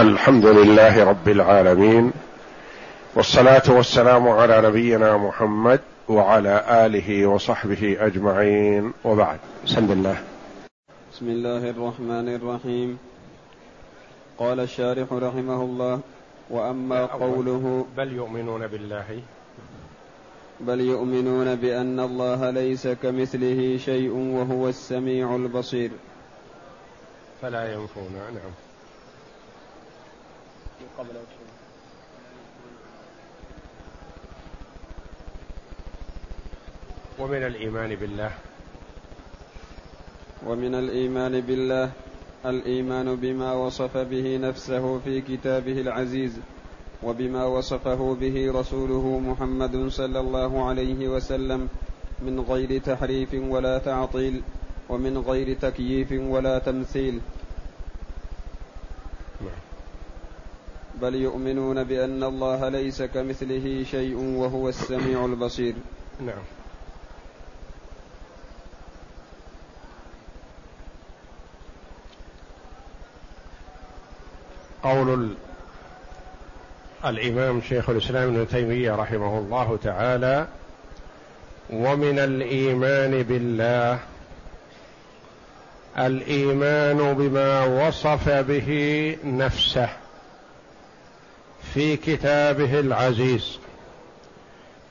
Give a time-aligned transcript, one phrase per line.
[0.00, 2.12] الحمد لله رب العالمين
[3.14, 9.38] والصلاة والسلام على نبينا محمد وعلى آله وصحبه أجمعين وبعد.
[9.64, 10.16] بسم الله.
[11.12, 12.98] بسم الله الرحمن الرحيم.
[14.38, 16.00] قال الشارح رحمه الله
[16.50, 19.20] وأما قوله بل يؤمنون بالله.
[20.60, 25.90] بل يؤمنون بأن الله ليس كمثله شيء وهو السميع البصير.
[27.42, 28.69] فلا ينفون نعم.
[31.00, 31.16] قبل
[37.18, 38.32] ومن الإيمان بالله.
[40.46, 41.90] ومن الإيمان بالله
[42.46, 46.40] الإيمان بما وصف به نفسه في كتابه العزيز
[47.02, 51.68] وبما وصفه به رسوله محمد صلى الله عليه وسلم
[52.20, 54.42] من غير تحريف ولا تعطيل
[54.88, 57.20] ومن غير تكييف ولا تمثيل.
[61.02, 65.74] بل يؤمنون بأن الله ليس كمثله شيء وهو السميع البصير.
[66.20, 66.42] نعم.
[74.82, 75.34] قول
[77.04, 80.46] الإمام شيخ الإسلام ابن تيمية رحمه الله تعالى
[81.70, 83.98] ومن الإيمان بالله
[85.98, 89.99] الإيمان بما وصف به نفسه.
[91.74, 93.58] في كتابه العزيز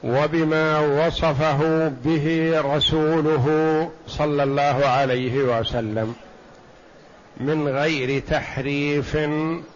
[0.04, 3.46] وبما وصفه به رسوله
[4.08, 6.16] صلى الله عليه وسلم
[7.38, 9.18] من غير تحريف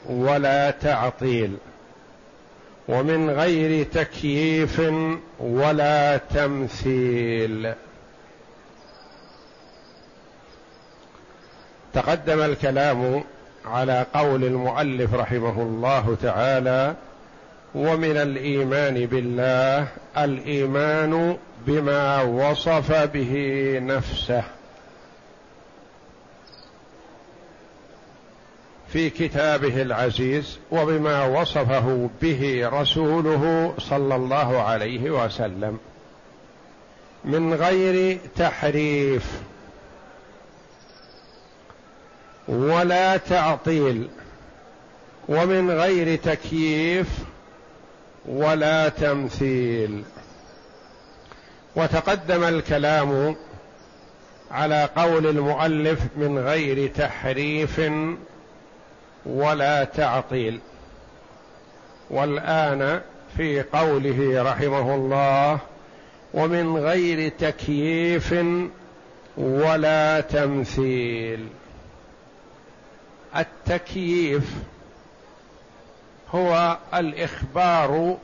[0.09, 1.57] ولا تعطيل
[2.87, 4.81] ومن غير تكييف
[5.39, 7.73] ولا تمثيل.
[11.93, 13.23] تقدم الكلام
[13.65, 16.95] على قول المؤلف رحمه الله تعالى
[17.75, 23.33] ومن الإيمان بالله الإيمان بما وصف به
[23.81, 24.43] نفسه.
[28.87, 35.79] في كتابه العزيز وبما وصفه به رسوله صلى الله عليه وسلم.
[37.25, 39.41] من غير تحريف
[42.47, 44.09] ولا تعطيل
[45.29, 47.07] ومن غير تكييف
[48.25, 50.03] ولا تمثيل.
[51.75, 53.35] وتقدم الكلام
[54.51, 57.81] على قول المؤلف من غير تحريف
[59.25, 60.59] ولا تعطيل.
[62.09, 63.01] والآن
[63.37, 65.59] في قوله رحمه الله
[66.33, 68.35] ومن غير تكييف
[69.37, 71.47] ولا تمثيل.
[73.35, 74.53] التكييف
[76.29, 78.17] هو الإخبار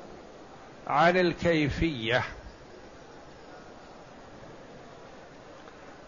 [0.87, 2.23] عن الكيفية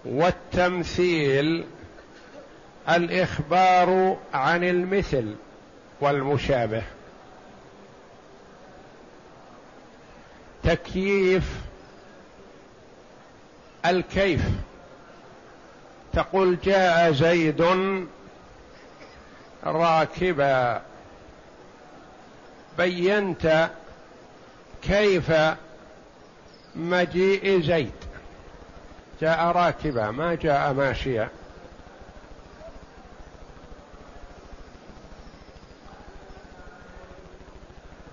[0.05, 1.65] والتمثيل
[2.89, 5.35] الإخبار عن المثل
[6.01, 6.83] والمشابه.
[10.63, 11.61] تكييف
[13.85, 14.41] الكيف.
[16.13, 17.61] تقول جاء زيد
[19.63, 20.81] راكبا
[22.77, 23.69] بينت
[24.81, 25.31] كيف
[26.75, 27.91] مجيء زيد.
[29.21, 31.29] جاء راكبا ما جاء ماشيا.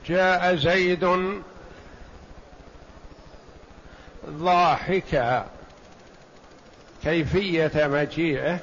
[0.07, 1.05] جاء زيد
[4.27, 5.47] ضاحكا.
[7.05, 8.59] كيفية مجيئه؟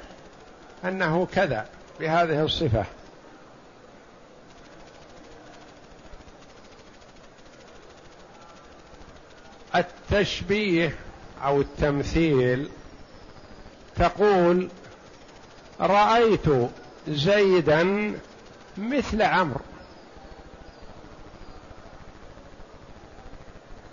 [0.84, 1.66] أنه كذا.
[2.00, 2.84] بهذه الصفة.
[9.74, 10.96] التشبيه
[11.44, 12.70] أو التمثيل
[13.96, 14.68] تقول
[15.80, 16.70] رأيت
[17.08, 18.12] زيدا
[18.76, 19.60] مثل عمرو.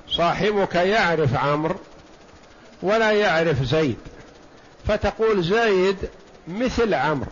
[0.07, 1.75] صاحبك يعرف عمرو
[2.81, 3.97] ولا يعرف زيد
[4.87, 5.97] فتقول زيد
[6.47, 7.31] مثل عمرو.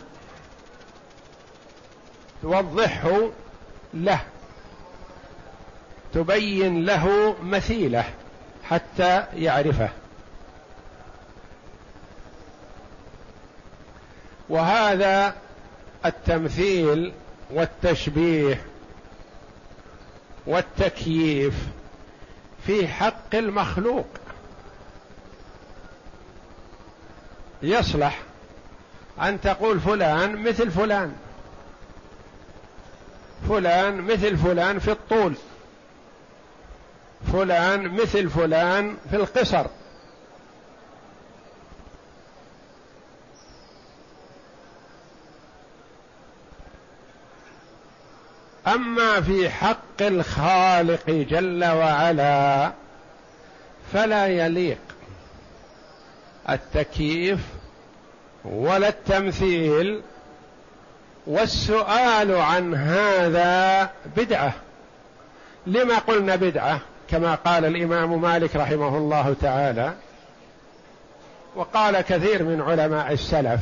[2.42, 3.30] توضحه
[3.94, 4.20] له.
[6.14, 8.04] تبين له مثيله
[8.64, 9.88] حتى يعرفه.
[14.48, 15.34] وهذا
[16.06, 17.12] التمثيل
[17.50, 18.60] والتشبيه
[20.46, 21.54] والتكييف
[22.66, 24.06] في حق المخلوق.
[27.62, 28.18] يصلح
[29.22, 31.16] أن تقول فلان مثل فلان.
[33.48, 35.34] فلان مثل فلان في الطول.
[37.32, 39.66] فلان مثل فلان في القصر.
[48.66, 52.72] أما في حق الخالق جل وعلا
[53.92, 54.78] فلا يليق
[56.50, 57.40] التكييف
[58.44, 60.02] ولا التمثيل
[61.26, 64.52] والسؤال عن هذا بدعة.
[65.66, 69.92] لما قلنا بدعة؟ كما قال الإمام مالك رحمه الله تعالى
[71.56, 73.60] وقال كثير من علماء السلف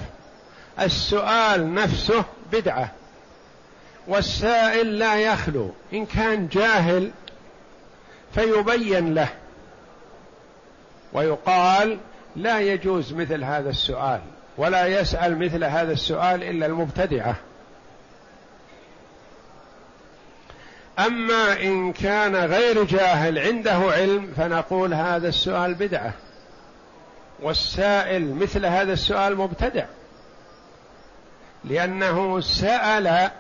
[0.81, 2.91] السؤال نفسه بدعة.
[4.09, 5.71] والسائل لا يخلو.
[5.93, 7.11] إن كان جاهل
[8.35, 9.29] فيبين له.
[11.13, 11.99] ويقال
[12.37, 14.21] لا يجوز مثل هذا السؤال
[14.57, 17.37] ولا يسأل مثل هذا السؤال إلا المبتدعة.
[21.07, 26.13] أما إن كان غير جاهل عنده علم فنقول هذا السؤال بدعة.
[27.43, 29.85] والسائل مثل هذا السؤال مبتدع.
[31.65, 33.31] لأنه سأل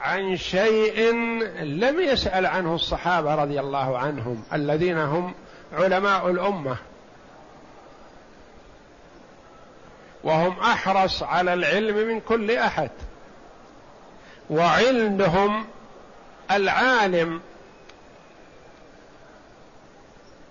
[0.00, 1.12] عن شيء
[1.62, 5.34] لم يسأل عنه الصحابة رضي الله عنهم الذين هم
[5.72, 6.76] علماء الأمة.
[10.24, 12.90] وهم أحرص على العلم من كل أحد.
[14.50, 15.66] وعندهم
[16.50, 17.40] العالم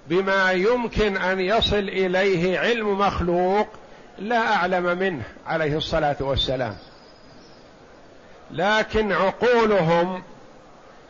[0.08, 3.68] بما يمكن أن يصل إليه علم مخلوق
[4.20, 6.76] لا أعلم منه عليه الصلاة والسلام.
[8.52, 10.24] لكن عقولهم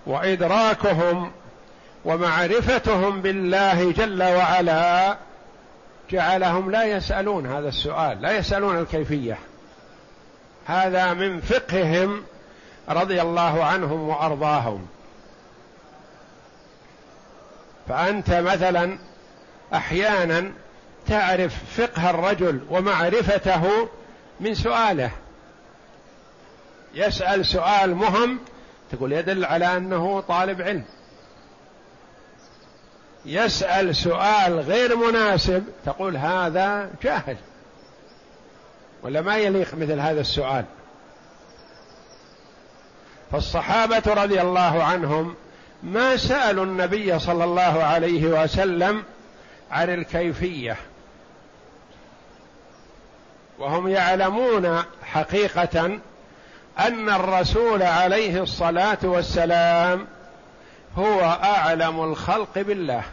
[0.06, 1.32] وإدراكهم
[2.06, 5.18] ومعرفتهم بالله جل وعلا
[6.12, 9.38] جعلهم لا يسألون هذا السؤال لا يسألون الكيفية.
[10.66, 12.24] هذا من فقههم
[12.90, 14.88] رضي الله عنهم وأرضاهم.
[17.88, 18.98] فأنت مثلا
[19.74, 20.52] أحيانا
[21.08, 23.90] تعرف فقه الرجل ومعرفته
[24.40, 25.12] من سؤاله.
[26.94, 28.40] يسأل سؤال مهم
[28.92, 30.86] تقول يدل على أنه طالب علم.
[33.26, 37.38] يسأل سؤال غير مناسب تقول هذا جاهل.
[39.04, 40.66] ولا ما يليق مثل هذا السؤال.
[43.32, 45.36] فالصحابة رضي الله عنهم
[45.84, 49.04] ما سألوا النبي صلى الله عليه وسلم
[49.72, 50.78] عن الكيفية.
[53.60, 56.00] وهم يعلمون حقيقة
[56.80, 60.08] أن الرسول عليه الصلاة والسلام
[60.98, 63.04] هو أعلم الخلق بالله.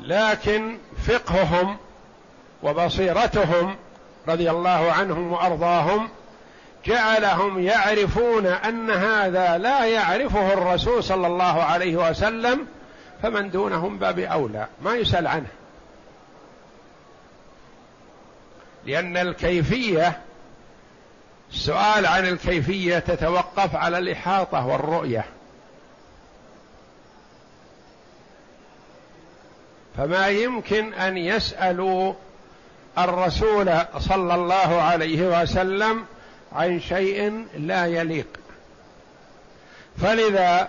[0.00, 1.76] لكن فقههم
[2.62, 3.76] وبصيرتهم
[4.28, 6.08] رضي الله عنهم وأرضاهم
[6.84, 12.66] جعلهم يعرفون أن هذا لا يعرفه الرسول صلى الله عليه وسلم
[13.22, 15.46] فمن دونهم باب أولى ما يسأل عنه.
[18.86, 20.20] لأن الكيفية
[21.52, 25.24] السؤال عن الكيفية تتوقف على الإحاطة والرؤية.
[29.96, 32.14] فما يمكن أن يسألوا
[32.98, 36.04] الرسول صلى الله عليه وسلم
[36.52, 38.26] عن شيء لا يليق.
[40.02, 40.68] فلذا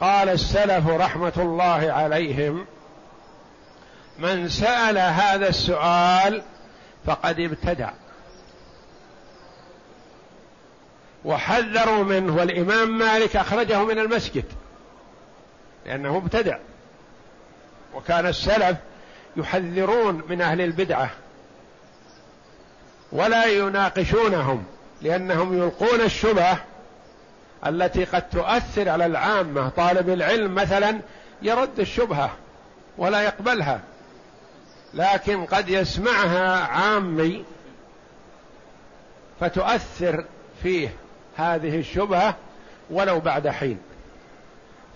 [0.00, 2.66] قال السلف رحمة الله عليهم
[4.18, 6.42] من سأل هذا السؤال
[7.06, 7.90] فقد ابتدع.
[11.24, 14.44] وحذروا منه والإمام مالك أخرجه من المسجد
[15.86, 16.58] لأنه ابتدع.
[17.94, 18.76] وكان السلف
[19.36, 21.10] يحذرون من أهل البدعة
[23.12, 24.64] ولا يناقشونهم.
[25.02, 26.58] لأنهم يلقون الشبهة
[27.66, 29.68] التي قد تؤثر على العامة.
[29.68, 31.00] طالب العلم مثلا
[31.42, 32.30] يرد الشبهة
[32.98, 33.80] ولا يقبلها
[34.94, 37.44] لكن قد يسمعها عامي
[39.40, 40.24] فتؤثر
[40.62, 40.88] فيه
[41.36, 42.34] هذه الشبهة
[42.90, 43.78] ولو بعد حين.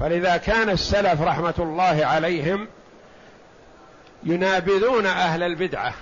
[0.00, 2.68] فلذا كان السلف رحمة الله عليهم
[4.24, 5.94] ينابذون أهل البدعة.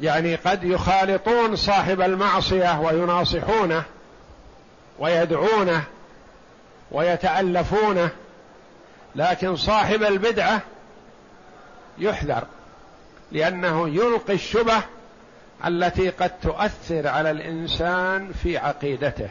[0.00, 3.82] يعني قد يخالطون صاحب المعصية ويناصحونه
[4.98, 5.82] ويدعونه
[6.90, 8.10] ويتألفونه
[9.16, 10.60] لكن صاحب البدعة
[11.98, 12.44] يحذر
[13.32, 14.82] لأنه يلقي الشبه
[15.66, 19.28] التي قد تؤثر على الإنسان في عقيدته.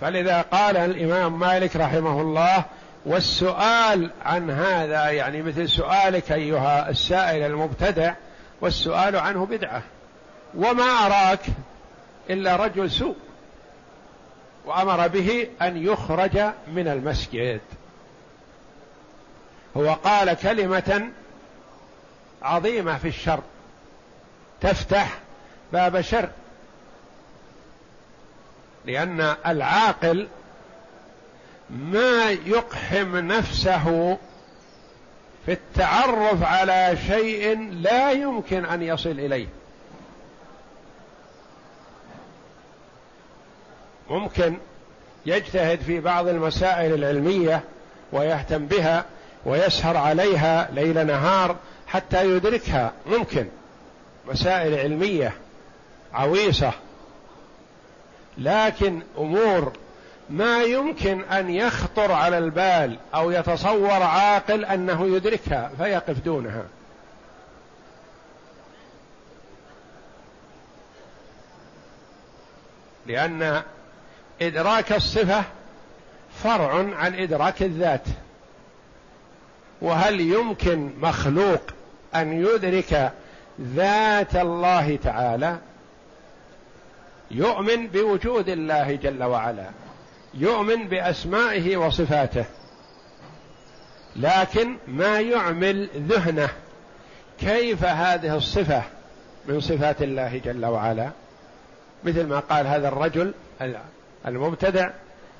[0.00, 2.64] فلذا قال الإمام مالك رحمه الله
[3.06, 8.14] والسؤال عن هذا يعني مثل سؤالك أيها السائل المبتدع
[8.60, 9.82] والسؤال عنه بدعة.
[10.54, 11.40] وما أراك
[12.30, 13.16] إلا رجل سوء
[14.64, 17.60] وأمر به أن يخرج من المسجد.
[19.76, 21.10] هو قال كلمة
[22.42, 23.42] عظيمة في الشر
[24.60, 25.18] تفتح
[25.72, 26.28] باب شر
[28.84, 30.28] لأن العاقل
[31.70, 34.18] ما يقحم نفسه
[35.46, 39.46] في التعرف على شيء لا يمكن أن يصل إليه.
[44.10, 44.56] ممكن
[45.26, 47.64] يجتهد في بعض المسائل العلمية
[48.12, 49.04] ويهتم بها
[49.46, 51.56] ويسهر عليها ليل نهار
[51.86, 52.92] حتى يدركها.
[53.06, 53.46] ممكن.
[54.28, 55.34] مسائل علمية
[56.12, 56.72] عويصة.
[58.38, 59.72] لكن أمور
[60.30, 66.64] ما يمكن أن يخطر على البال أو يتصور عاقل أنه يدركها فيقف دونها.
[73.06, 73.62] لأن
[74.42, 75.44] إدراك الصفة
[76.42, 78.04] فرع عن إدراك الذات.
[79.82, 81.60] وهل يمكن مخلوق
[82.14, 83.12] أن يدرك
[83.60, 85.58] ذات الله تعالى؟
[87.30, 89.83] يؤمن بوجود الله جل وعلا.
[90.36, 92.44] يؤمن بأسمائه وصفاته.
[94.16, 96.48] لكن ما يعمل ذهنه؟
[97.40, 98.82] كيف هذه الصفة
[99.46, 101.10] من صفات الله جل وعلا؟
[102.04, 103.34] مثل ما قال هذا الرجل
[104.26, 104.90] المبتدع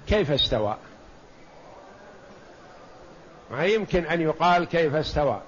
[0.08, 0.76] كيف استوى؟
[3.50, 5.40] ما يمكن أن يقال كيف استوى.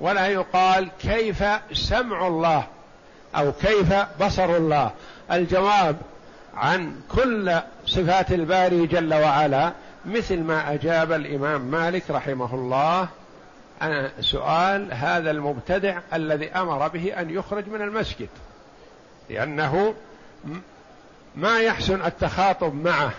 [0.00, 2.66] ولا يقال كيف سمع الله
[3.36, 4.90] أو كيف بصر الله.
[5.32, 5.96] الجواب
[6.56, 9.72] عن كل صفات الباري جل وعلا
[10.04, 13.08] مثل ما أجاب الإمام مالك رحمه الله
[13.80, 18.28] عن سؤال هذا المبتدع الذي أمر به أن يخرج من المسجد
[19.30, 19.94] لأنه
[21.36, 23.12] ما يحسن التخاطب معه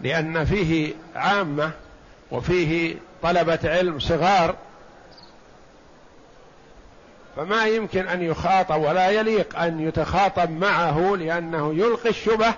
[0.00, 1.70] لأن فيه عامة
[2.30, 4.56] وفيه طلبة علم صغار
[7.38, 12.54] فما يمكن أن يخاطب ولا يليق أن يتخاطب معه لأنه يلقي الشبه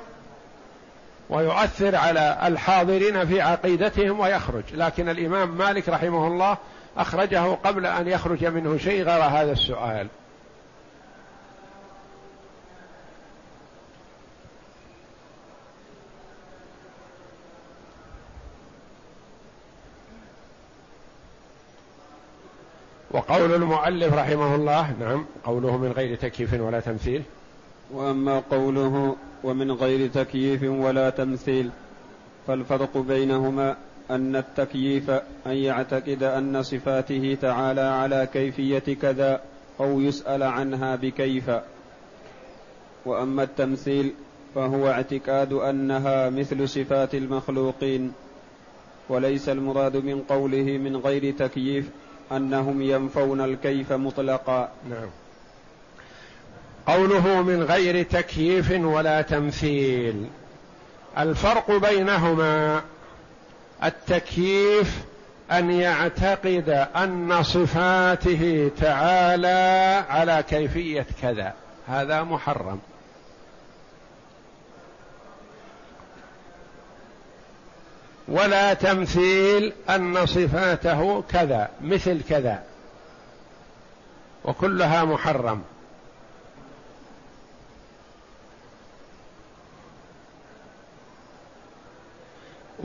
[1.30, 4.62] ويؤثر على الحاضرين في عقيدتهم ويخرج.
[4.72, 6.56] لكن الإمام مالك رحمه الله
[6.96, 10.06] أخرجه قبل أن يخرج منه شيء غير هذا السؤال.
[23.20, 27.22] وقول المؤلف رحمه الله نعم قوله من غير تكييف ولا تمثيل.
[27.92, 31.70] وأما قوله ومن غير تكييف ولا تمثيل
[32.46, 33.76] فالفرق بينهما
[34.10, 35.10] أن التكييف
[35.46, 39.40] أن يعتقد أن صفاته تعالى على كيفية كذا
[39.80, 41.50] أو يسأل عنها بكيف.
[43.06, 44.12] وأما التمثيل
[44.54, 48.12] فهو اعتقاد أنها مثل صفات المخلوقين
[49.08, 51.90] وليس المراد من قوله من غير تكييف
[52.32, 54.68] أنهم ينفون الكيف مطلقا.
[54.90, 55.08] نعم.
[56.86, 60.26] قوله من غير تكييف ولا تمثيل.
[61.18, 62.82] الفرق بينهما
[63.84, 64.98] التكييف
[65.52, 71.52] أن يعتقد أن صفاته تعالى على كيفية كذا.
[71.88, 72.78] هذا محرم.
[78.30, 82.62] ولا تمثيل أن صفاته كذا مثل كذا.
[84.44, 85.62] وكلها محرم.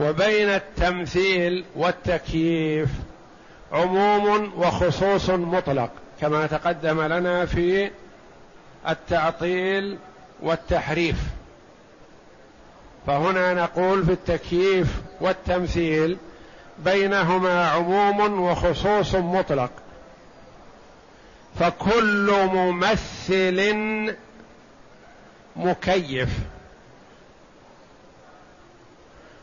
[0.00, 2.88] وبين التمثيل والتكييف
[3.72, 7.90] عموم وخصوص مطلق كما تقدم لنا في
[8.88, 9.98] التعطيل
[10.42, 11.16] والتحريف.
[13.06, 16.16] فهنا نقول في التكييف والتمثيل
[16.78, 19.70] بينهما عموم وخصوص مطلق.
[21.60, 24.14] فكل ممثل
[25.56, 26.28] مكيف.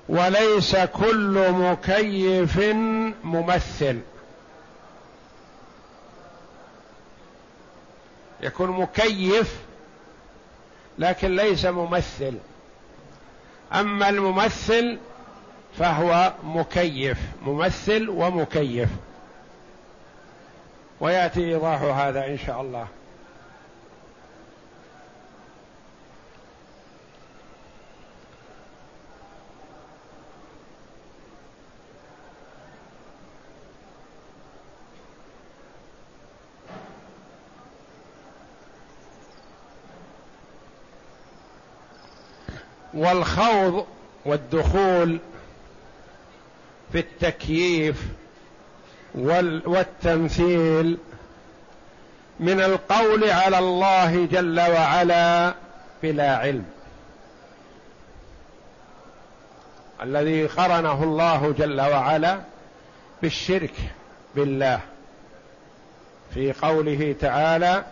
[0.10, 2.60] وليس كل مكيف
[3.24, 4.00] ممثل.
[8.42, 9.56] يكون مكيف
[11.00, 12.34] لكن ليس ممثل.
[13.74, 14.98] أما الممثل
[15.80, 18.89] فهو مكيف ممثل ومكيف.
[21.00, 22.88] ويأتي إيضاح هذا إن شاء الله.
[42.94, 43.86] والخوض
[44.25, 45.20] والدخول
[46.93, 48.03] في التكييف
[49.65, 50.97] والتمثيل
[52.39, 55.53] من القول على الله جل وعلا
[56.03, 56.65] بلا علم.
[60.03, 62.39] الذي قرنه الله جل وعلا
[63.21, 63.73] بالشرك
[64.35, 64.79] بالله.
[66.33, 67.83] في قوله تعالى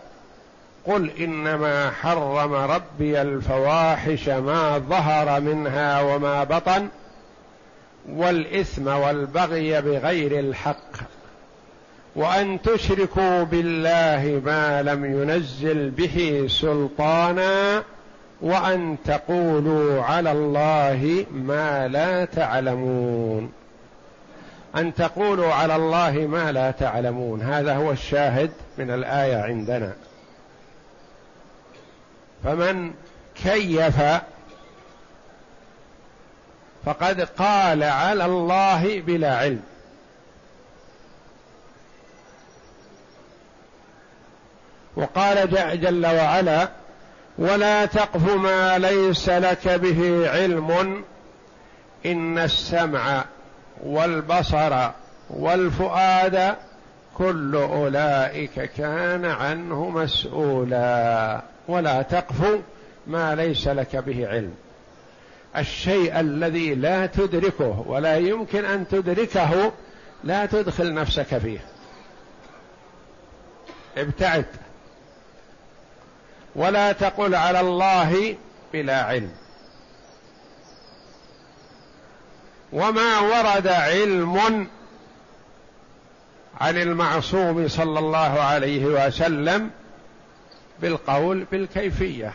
[0.86, 6.88] قل إنما حرم ربي الفواحش ما ظهر منها وما بطن
[8.08, 10.92] والإثم والبغي بغير الحق
[12.16, 17.82] وأن تشركوا بالله ما لم ينزل به سلطانا
[18.40, 23.52] وأن تقولوا على الله ما لا تعلمون.
[24.76, 27.42] أن تقولوا على الله ما لا تعلمون.
[27.42, 29.92] هذا هو الشاهد من الآية عندنا.
[32.44, 32.90] فمن
[33.44, 34.02] كيف
[36.86, 39.62] فقد قال على الله بلا علم.
[44.96, 46.68] وقال جل وعلا
[47.38, 51.04] ولا تقف ما ليس لك به علم.
[52.06, 53.24] إن السمع
[53.84, 54.90] والبصر
[55.30, 56.54] والفؤاد
[57.18, 61.40] كل أولئك كان عنه مسؤولا.
[61.68, 62.60] ولا تقف
[63.06, 64.54] ما ليس لك به علم.
[65.56, 69.72] الشيء الذي لا تدركه ولا يمكن أن تدركه
[70.24, 71.58] لا تدخل نفسك فيه.
[73.96, 74.46] ابتعد.
[76.56, 78.36] ولا تقل على الله
[78.72, 79.32] بلا علم.
[82.72, 84.68] وما ورد علم
[86.60, 89.70] عن المعصوم صلى الله عليه وسلم
[90.80, 92.32] بالقول بالكيفية.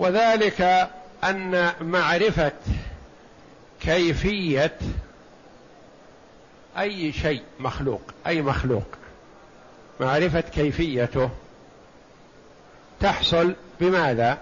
[0.00, 0.90] وذلك
[1.24, 2.52] أن معرفة
[3.80, 4.78] كيفية
[6.78, 8.86] أي شيء مخلوق أي مخلوق.
[10.00, 11.30] معرفة كيفيته
[13.00, 14.38] تحصل بماذا؟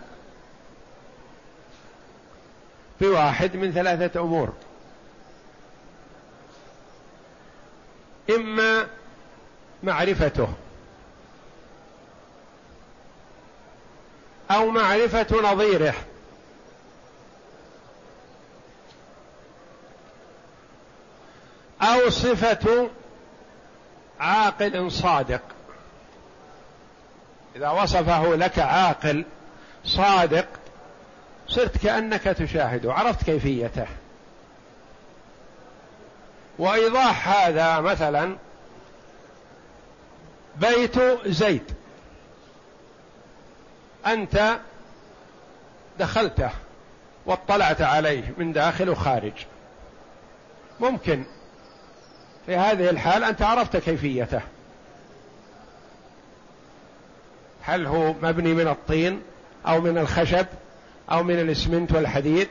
[3.00, 4.52] بواحد من ثلاثة أمور.
[8.30, 8.86] إما
[9.82, 10.48] معرفته
[14.50, 15.94] أو معرفة نظيره.
[21.82, 22.90] أو صفة
[24.20, 25.42] عاقل صادق.
[27.56, 29.24] إذا وصفه لك عاقل
[29.84, 30.46] صادق
[31.48, 33.86] صرت كأنك تشاهده عرفت كيفيته.
[36.58, 38.36] وإيضاح هذا مثلا
[40.56, 41.77] بيت زيد.
[44.12, 44.58] أنت
[45.98, 46.50] دخلته
[47.26, 49.32] واطلعت عليه من داخل وخارج.
[50.80, 51.24] ممكن
[52.46, 54.40] في هذه الحال أنت عرفت كيفيته.
[57.62, 59.22] هل هو مبني من الطين
[59.66, 60.46] أو من الخشب
[61.10, 62.48] أو من الإسمنت والحديد؟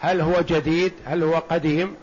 [0.00, 1.96] هل هو جديد؟ هل هو قديم؟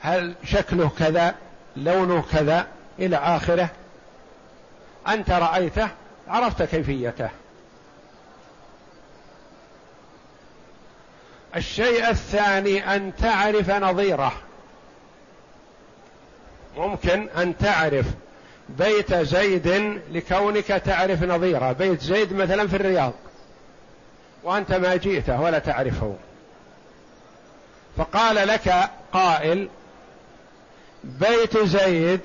[0.00, 1.34] هل شكله كذا؟
[1.76, 2.66] لونه كذا؟
[2.98, 3.70] إلى آخره؟
[5.14, 5.88] أنت رأيته
[6.28, 7.30] عرفت كيفيته.
[11.56, 14.32] الشيء الثاني أن تعرف نظيره.
[16.76, 18.06] ممكن أن تعرف
[18.68, 19.68] بيت زيد
[20.10, 21.72] لكونك تعرف نظيره.
[21.72, 23.12] بيت زيد مثلا في الرياض.
[24.42, 26.16] وأنت ما جئته ولا تعرفه.
[27.96, 29.68] فقال لك قائل
[31.04, 32.20] بيت زيد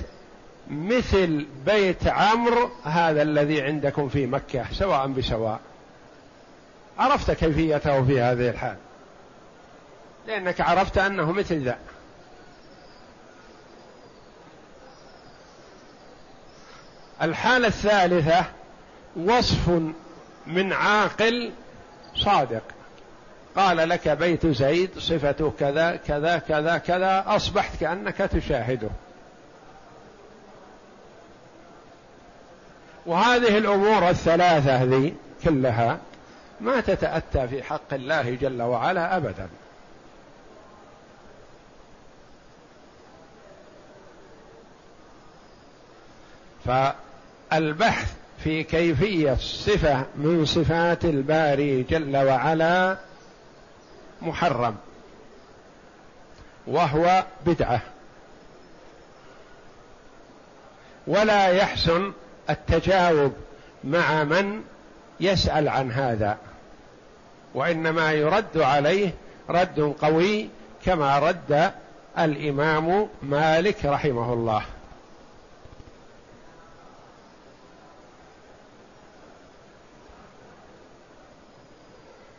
[0.69, 5.59] مثل بيت عمرو هذا الذي عندكم في مكة سواء بسواء.
[6.97, 8.77] عرفت كيفيته في هذه الحال.
[10.27, 11.77] لأنك عرفت أنه مثل ذا.
[17.21, 18.45] الحالة الثالثة
[19.15, 19.69] وصف
[20.47, 21.51] من عاقل
[22.15, 22.63] صادق.
[23.55, 28.89] قال لك بيت زيد صفته كذا كذا كذا كذا أصبحت كأنك تشاهده.
[33.05, 35.97] وهذه الأمور الثلاثة ذي كلها
[36.61, 39.49] ما تتأتى في حق الله جل وعلا ابدا.
[46.65, 48.13] فالبحث
[48.43, 52.97] في كيفية صفه من صفات الباري جل وعلا
[54.21, 54.75] محرم
[56.67, 57.81] وهو بدعة.
[61.07, 62.13] ولا يحسن
[62.49, 63.33] التجاوب
[63.83, 64.61] مع من
[65.19, 66.37] يسأل عن هذا
[67.53, 69.13] وإنما يرد عليه
[69.49, 70.49] رد قوي
[70.85, 71.71] كما رد
[72.19, 74.61] الإمام مالك رحمه الله.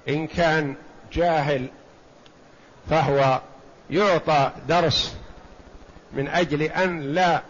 [0.09, 0.75] إن كان
[1.13, 1.69] جاهل
[2.91, 3.41] فهو
[3.91, 5.15] يعطى درس
[6.13, 7.43] من أجل أن لا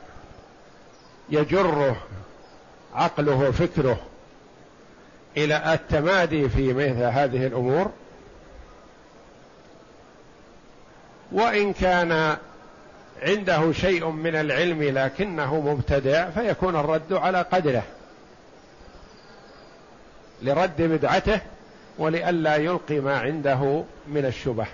[1.29, 1.97] يجره
[2.97, 3.99] عقله فكره
[5.37, 7.91] إلى التمادي في مثل هذه الأمور.
[11.33, 12.37] وإن كان
[13.23, 17.83] عنده شيء من العلم لكنه مبتدع فيكون الرد على قدره
[20.43, 21.41] لرد بدعته
[21.99, 24.67] ولئلا يلقي ما عنده من الشبه.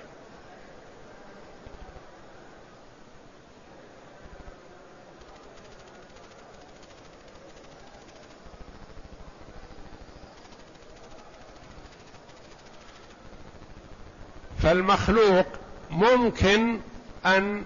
[14.73, 15.47] فالمخلوق
[15.91, 16.79] ممكن
[17.27, 17.65] أن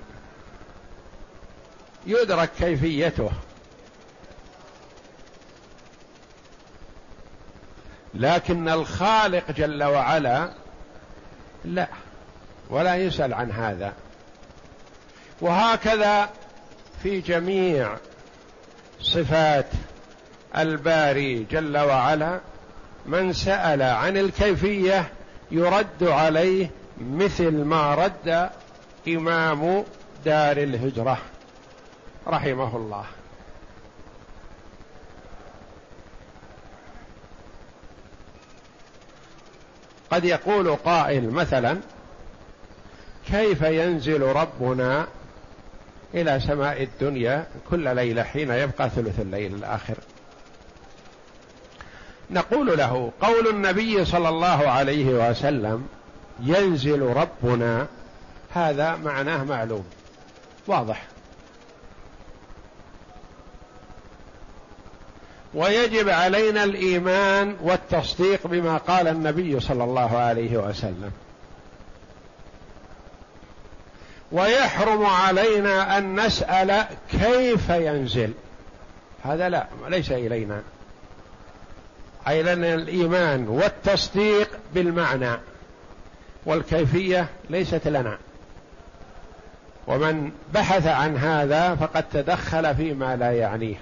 [2.07, 3.31] يدرك كيفيته.
[8.14, 10.51] لكن الخالق جل وعلا
[11.64, 11.88] لا
[12.71, 13.92] ولا يسأل عن هذا.
[15.40, 16.29] وهكذا
[17.03, 17.97] في جميع
[19.01, 19.69] صفات
[20.57, 22.40] الباري جل وعلا
[23.07, 25.12] من سأل عن الكيفية
[25.51, 28.51] يرد عليه مثل ما رد
[29.09, 29.85] إمام
[30.25, 31.19] دار الهجرة
[32.27, 33.05] رحمه الله.
[40.11, 41.79] قد يقول قائل مثلا
[43.27, 45.07] كيف ينزل ربنا
[46.15, 49.95] إلى سماء الدنيا كل ليلة حين يبقى ثلث الليل الآخر؟
[52.31, 55.87] نقول له قول النبي صلى الله عليه وسلم
[56.40, 57.87] ينزل ربنا.
[58.55, 59.85] هذا معناه معلوم.
[60.66, 61.05] واضح.
[65.55, 71.11] ويجب علينا الإيمان والتصديق بما قال النبي صلى الله عليه وسلم.
[74.33, 78.33] ويحرم علينا أن نسأل كيف ينزل.
[79.25, 80.62] هذا لا ليس إلينا.
[82.29, 85.38] أي لنا الإيمان والتصديق بالمعنى.
[86.47, 88.19] والكيفية ليست لنا.
[89.87, 93.77] ومن بحث عن هذا فقد تدخل فيما لا يعنيه.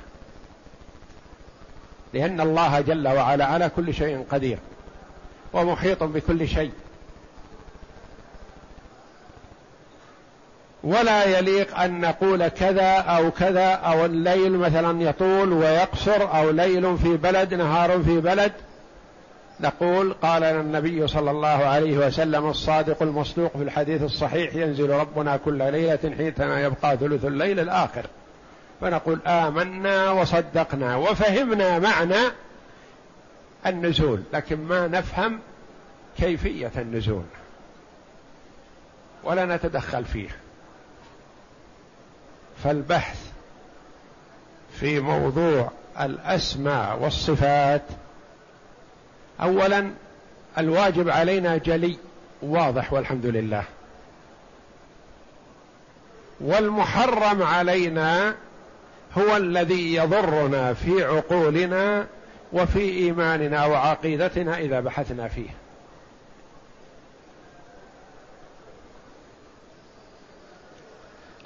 [2.14, 4.58] لأن الله جل وعلا على كل شيء قدير.
[5.52, 6.72] ومحيط بكل شيء.
[10.84, 17.16] ولا يليق أن نقول كذا أو كذا أو الليل مثلا يطول ويقصر أو ليل في
[17.16, 18.52] بلد نهار في بلد.
[19.60, 25.72] نقول قال النبي صلى الله عليه وسلم الصادق المصدوق في الحديث الصحيح ينزل ربنا كل
[25.72, 28.06] ليلة حيثما يبقى ثلث الليل الآخر.
[28.80, 32.20] فنقول آمنا وصدقنا وفهمنا معنى
[33.66, 35.40] النزول لكن ما نفهم
[36.18, 37.24] كيفية النزول.
[39.24, 40.28] ولا نتدخل فيه.
[42.64, 43.32] فالبحث
[44.72, 47.82] في موضوع الأسماء والصفات
[49.42, 49.90] اولا
[50.58, 51.98] الواجب علينا جلي
[52.42, 53.64] واضح والحمد لله.
[56.40, 58.34] والمحرم علينا
[59.18, 62.06] هو الذي يضرنا في عقولنا
[62.52, 65.50] وفي إيماننا وعقيدتنا إذا بحثنا فيه.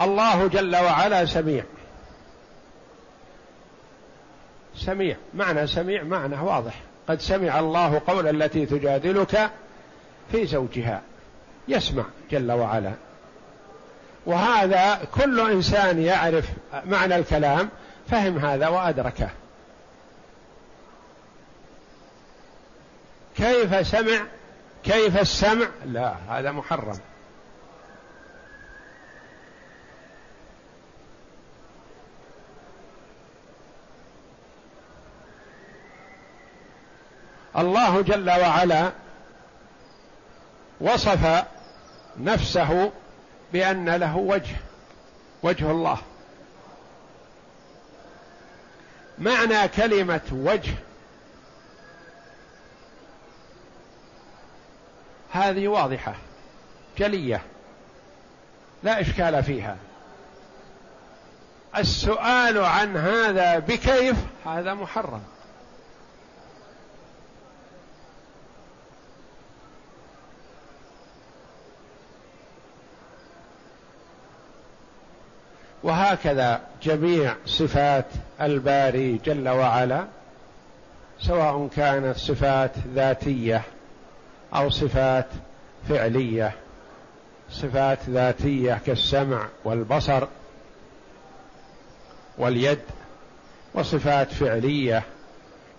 [0.01, 1.65] الله جل وعلا سميع.
[4.77, 6.88] سميع معنى سميع معنى واضح.
[7.09, 9.51] قد سمع الله قول التي تجادلك
[10.33, 11.03] في زوجها.
[11.69, 12.93] يسمع جل وعلا.
[14.27, 16.49] وهذا كل إنسان يعرف
[16.85, 17.69] معنى الكلام
[18.11, 19.31] فهم هذا وأدركه.
[23.37, 24.19] كيف سمع؟
[24.85, 26.99] كيف السمع؟ لا هذا محرم.
[37.59, 38.93] الله جل وعلا
[40.81, 41.45] وصف
[42.21, 42.93] نفسه
[43.53, 44.57] بأن له وجه
[45.43, 45.99] وجه الله.
[49.19, 50.75] معنى كلمة وجه
[55.33, 56.15] هذه واضحة
[56.99, 57.43] جلية
[58.83, 59.77] لا إشكال فيها.
[61.77, 64.17] السؤال عن هذا بكيف؟
[64.47, 65.23] هذا محرم.
[75.83, 78.07] وهكذا جميع صفات
[78.41, 80.07] الباري جل وعلا
[81.21, 83.63] سواء كانت صفات ذاتية
[84.55, 85.27] أو صفات
[85.89, 86.53] فعلية.
[87.51, 90.27] صفات ذاتية كالسمع والبصر
[92.39, 92.79] واليد
[93.75, 95.03] وصفات فعلية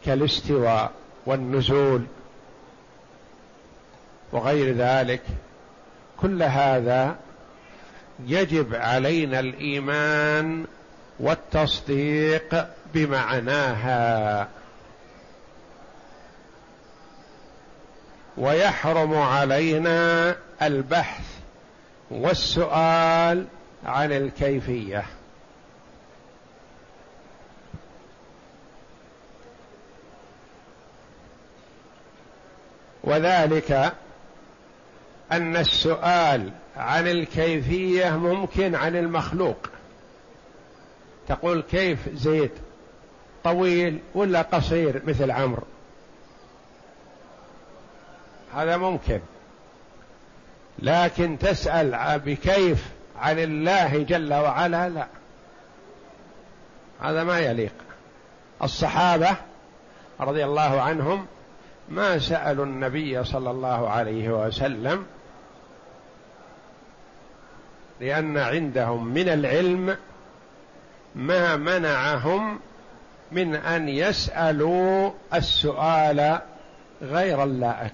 [0.05, 0.91] كالاستواء
[1.25, 2.05] والنزول
[4.31, 5.21] وغير ذلك.
[6.21, 7.15] كل هذا
[8.27, 10.65] يجب علينا الإيمان
[11.19, 14.47] والتصديق بمعناها.
[18.37, 21.25] ويحرم علينا البحث
[22.11, 23.45] والسؤال
[23.85, 25.05] عن الكيفية.
[33.03, 33.93] وذلك
[35.31, 39.57] أن السؤال عن الكيفية ممكن عن المخلوق.
[41.27, 42.51] تقول كيف زيد؟
[43.43, 45.63] طويل ولا قصير مثل عمرو؟
[48.55, 49.19] هذا ممكن.
[50.79, 52.85] لكن تسأل بكيف
[53.17, 55.07] عن الله جل وعلا؟ لا.
[57.01, 57.73] هذا ما يليق.
[58.63, 59.35] الصحابة
[60.19, 61.25] رضي الله عنهم
[61.89, 65.05] ما سألوا النبي صلى الله عليه وسلم
[67.99, 69.97] لأن عندهم من العلم
[71.15, 72.59] ما منعهم
[73.31, 76.39] من أن يسألوا السؤال
[77.01, 77.93] غير اللائق.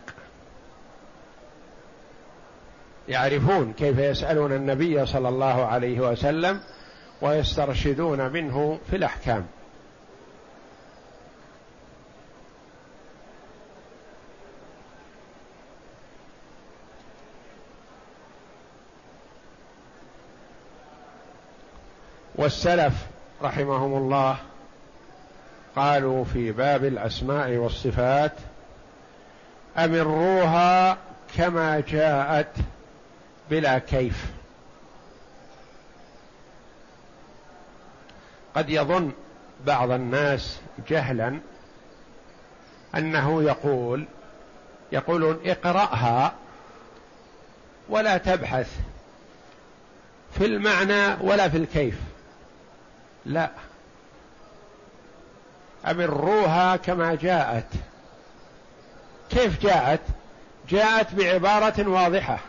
[3.07, 6.59] يعرفون كيف يسألون النبي صلى الله عليه وسلم
[7.21, 9.45] ويسترشدون منه في الأحكام.
[22.37, 22.93] والسلف
[23.43, 24.37] رحمهم الله
[25.75, 28.31] قالوا في باب الأسماء والصفات
[29.77, 30.97] أمروها
[31.37, 32.55] كما جاءت
[33.49, 34.25] بلا كيف.
[38.55, 39.11] قد يظن
[39.65, 41.39] بعض الناس جهلا
[42.95, 44.05] أنه يقول
[44.91, 46.33] يقولون اقرأها
[47.89, 48.71] ولا تبحث
[50.31, 52.14] في المعنى ولا في الكيف.
[53.25, 53.49] لا.
[55.85, 57.67] امروها كما جاءت.
[59.29, 60.01] كيف جاءت؟
[60.69, 62.39] جاءت بعبارة واضحة.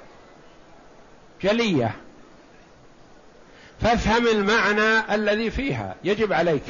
[1.42, 1.94] جلية.
[3.80, 5.94] فافهم المعنى الذي فيها.
[6.04, 6.64] يجب عليك.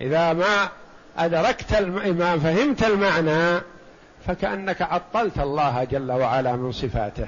[0.00, 0.68] إذا ما
[1.18, 1.74] أدركت
[2.06, 3.60] ما فهمت المعنى
[4.26, 7.26] فكأنك عطلت الله جل وعلا من صفاته.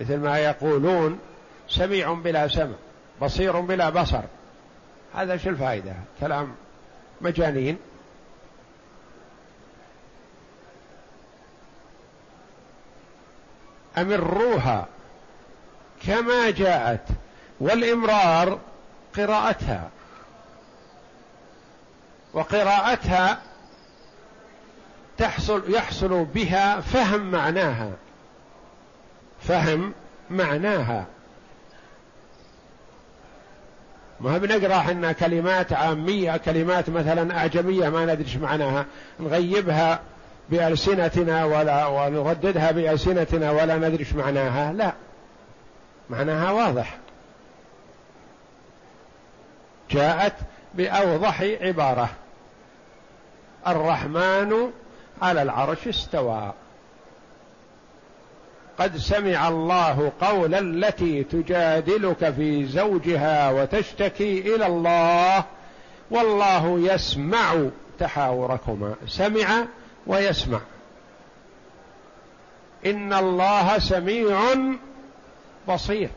[0.00, 1.18] مثل ما يقولون
[1.68, 2.74] سميع بلا سمع.
[3.22, 4.22] بصير بلا بصر.
[5.14, 6.54] هذا شو الفائدة؟ كلام
[7.20, 7.78] مجانين.
[13.98, 14.86] أمروها
[16.06, 17.08] كما جاءت
[17.60, 18.58] والإمرار
[19.16, 19.90] قراءتها.
[22.34, 23.40] وقراءتها
[25.18, 27.90] تحصل يحصل بها فهم معناها.
[29.40, 29.92] فهم
[30.30, 31.06] معناها.
[34.20, 38.86] ما بنقرأ إحنا كلمات عامية كلمات مثلا أعجمية ما ندري إيش معناها.
[39.20, 40.00] نغيبها
[40.50, 44.72] بألسنتنا ولا ونرددها بألسنتنا ولا ندري إيش معناها.
[44.72, 44.92] لا.
[46.10, 46.98] معناها واضح.
[49.90, 50.34] جاءت
[50.74, 52.08] بأوضح عبارة.
[53.66, 54.70] الرحمن
[55.22, 56.52] على العرش استوى.
[58.80, 65.44] قد سمع الله قول التي تجادلك في زوجها وتشتكي إلى الله
[66.10, 68.94] والله يسمع تحاوركما.
[69.06, 69.64] سمع
[70.06, 70.60] ويسمع.
[72.86, 74.40] إن الله سميع
[75.68, 76.10] بصير.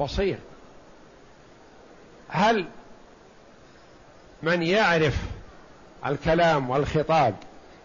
[0.00, 0.38] بصير.
[2.28, 2.66] هل
[4.42, 5.16] من يعرف
[6.06, 7.34] الكلام والخطاب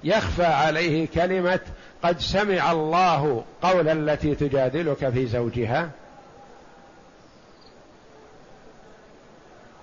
[0.03, 1.59] يخفى عليه كلمة
[2.03, 5.89] قد سمع الله قول التي تجادلك في زوجها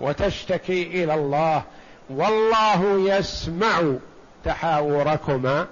[0.01, 1.63] وتشتكي إلى الله
[2.09, 3.93] والله يسمع
[4.45, 5.67] تحاوركما.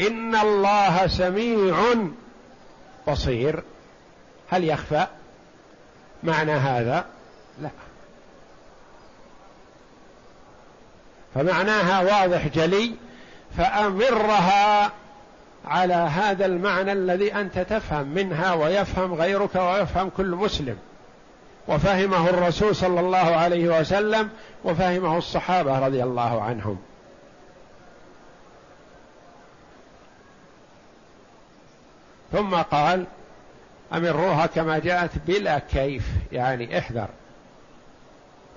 [0.00, 1.94] إن الله سميع
[3.08, 3.62] بصير.
[4.50, 5.06] هل يخفى
[6.22, 7.06] معنى هذا؟
[7.62, 7.70] لا.
[11.34, 12.94] فمعناها واضح جلي
[13.56, 14.92] فأمرها
[15.64, 20.78] على هذا المعنى الذي أنت تفهم منها ويفهم غيرك ويفهم كل مسلم.
[21.68, 24.30] وفهمه الرسول صلى الله عليه وسلم
[24.64, 26.78] وفهمه الصحابة رضي الله عنهم.
[32.32, 33.06] ثم قال
[33.92, 37.08] أمروها كما جاءت بلا كيف يعني احذر.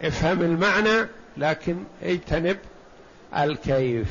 [0.02, 2.58] افهم المعنى لكن اجتنب
[3.38, 4.08] الكيف.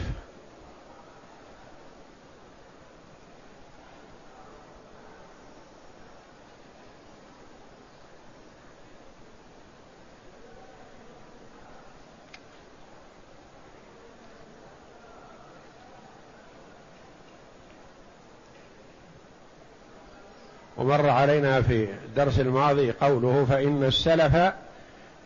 [20.82, 24.52] ومر علينا في الدرس الماضي قوله فإن السلف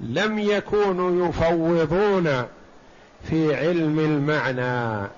[0.00, 2.46] لم يكونوا يفوضون
[3.28, 5.08] في علم المعنى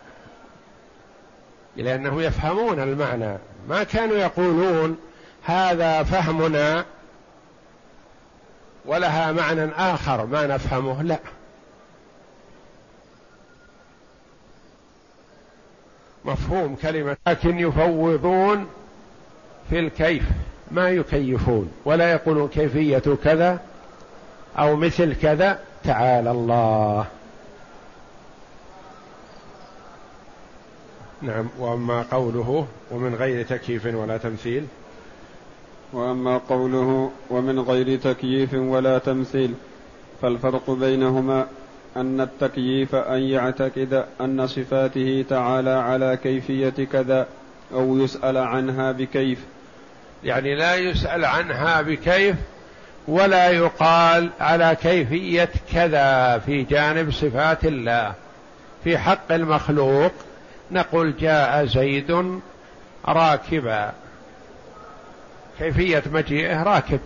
[1.76, 3.38] لأنهم يفهمون المعنى.
[3.68, 4.96] ما كانوا يقولون
[5.44, 6.84] هذا فهمنا
[8.86, 11.18] ولها معنى آخر ما نفهمه لا.
[16.24, 18.68] مفهوم كلمة لكن يفوضون
[19.70, 20.22] في الكيف
[20.70, 23.60] ما يكيفون ولا يقولون كيفية كذا
[24.58, 27.06] أو مثل كذا تعالى الله.
[31.22, 34.66] نعم وأما قوله ومن غير تكييف ولا تمثيل.
[35.92, 39.54] وأما قوله ومن غير تكييف ولا تمثيل
[40.22, 41.46] فالفرق بينهما
[41.96, 47.26] أن التكييف أن يعتقد أن صفاته تعالى على كيفية كذا
[47.74, 49.38] أو يسأل عنها بكيف.
[50.24, 52.36] يعني لا يسأل عنها بكيف
[53.08, 58.14] ولا يقال على كيفية كذا في جانب صفات الله.
[58.84, 60.12] في حق المخلوق
[60.70, 62.40] نقول جاء زيد
[63.08, 63.92] راكبا.
[65.58, 67.00] كيفية مجيئه راكب.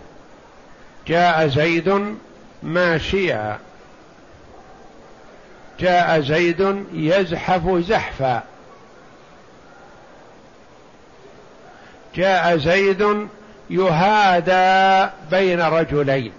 [1.07, 2.15] جاء زيد
[2.63, 3.57] ماشيا.
[5.79, 8.43] جاء زيد يزحف زحفا.
[12.15, 13.27] جاء زيد
[13.69, 16.31] يهادى بين رجلين.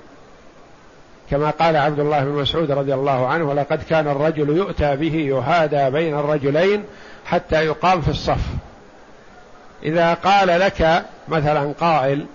[1.30, 5.90] كما قال عبد الله بن مسعود رضي الله عنه ولقد كان الرجل يؤتى به يهادى
[5.90, 6.84] بين الرجلين
[7.26, 8.40] حتى يقام في الصف.
[9.82, 12.26] إذا قال لك مثلا قائل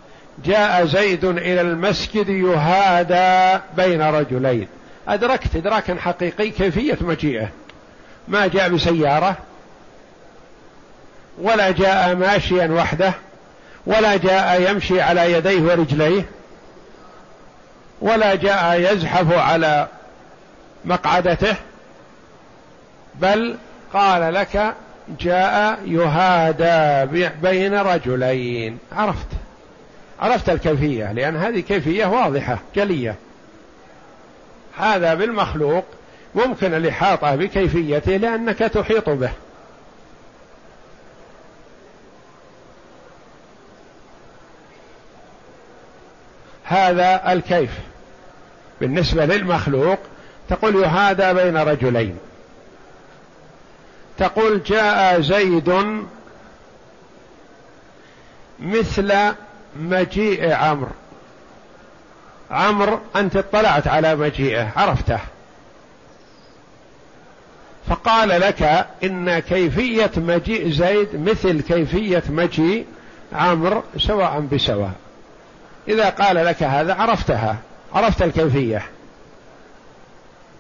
[0.46, 4.68] جاء زيد إلى المسجد يهادى بين رجلين.
[5.08, 7.50] أدركت ادراكا حقيقي كيفية مجيئه.
[8.28, 9.38] ما جاء بسيارة
[11.42, 13.14] ولا جاء ماشيا وحده
[13.86, 16.26] ولا جاء يمشي على يديه ورجليه
[18.02, 19.88] ولا جاء يزحف على
[20.86, 21.56] مقعدته
[23.16, 23.56] بل
[23.94, 24.74] قال لك
[25.20, 28.78] جاء يهادى بين رجلين.
[28.92, 29.28] عرفت؟
[30.20, 33.16] عرفت الكيفية لأن هذه كيفية واضحة جلية.
[34.78, 35.86] هذا بالمخلوق
[36.36, 39.32] ممكن الإحاطة بكيفيته لأنك تحيط به.
[46.70, 47.72] هذا الكيف.
[48.82, 50.00] بالنسبة للمخلوق
[50.50, 52.18] تقول يهادى بين رجلين.
[54.18, 55.84] تقول جاء زيد
[58.60, 59.14] مثل
[59.76, 60.92] مجيء عمرو.
[62.52, 65.20] عمرو أنت اطلعت على مجيئه عرفته.
[67.90, 72.86] فقال لك إن كيفية مجيء زيد مثل كيفية مجيء
[73.34, 74.94] عمرو سواء بسواء.
[75.90, 77.58] إذا قال لك هذا عرفتها
[77.94, 78.84] عرفت الكيفية.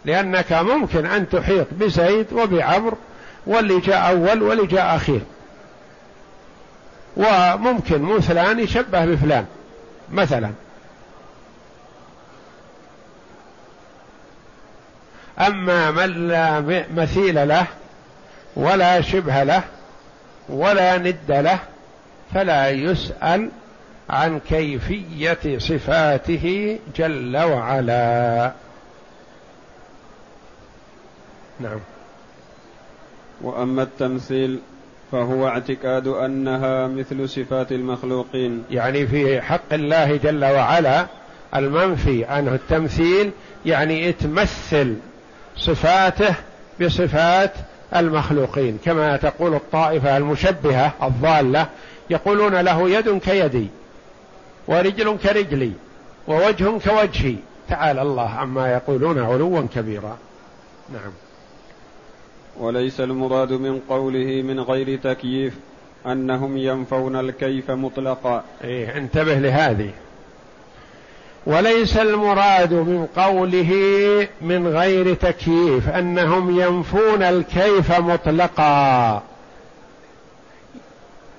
[0.05, 2.93] لأنك ممكن أن تحيط بزيد وبعمر
[3.47, 5.21] واللي جاء أول واللي جاء أخير.
[7.17, 9.45] وممكن من فلان يشبه بفلان
[10.11, 10.51] مثلا.
[15.39, 16.59] أما من لا
[16.95, 17.65] مثيل له
[18.55, 19.63] ولا شبه له
[20.49, 21.59] ولا ند له
[22.33, 23.49] فلا يسأل
[24.09, 28.51] عن كيفية صفاته جل وعلا.
[31.59, 31.79] نعم.
[33.41, 34.59] وأما التمثيل
[35.11, 38.63] فهو اعتقاد أنها مثل صفات المخلوقين.
[38.71, 41.05] يعني في حق الله جل وعلا
[41.55, 43.31] المنفي عنه التمثيل
[43.65, 44.95] يعني تمثل
[45.57, 46.35] صفاته
[46.81, 47.53] بصفات
[47.95, 48.79] المخلوقين.
[48.85, 51.67] كما تقول الطائفة المشبهة الضالة
[52.09, 53.67] يقولون له يد كيدي.
[54.69, 55.71] ورجل كرجلي
[56.27, 57.35] ووجه كوجهي.
[57.69, 60.17] تعالى الله عما يقولون علوا كبيرا.
[60.93, 61.11] نعم.
[62.59, 65.53] وليس المراد من قوله من غير تكييف
[66.05, 68.43] أنهم ينفون الكيف مطلقا.
[68.63, 69.91] إيه انتبه لهذه.
[71.45, 73.71] وليس المراد من قوله
[74.41, 79.23] من غير تكييف أنهم ينفون الكيف مطلقا.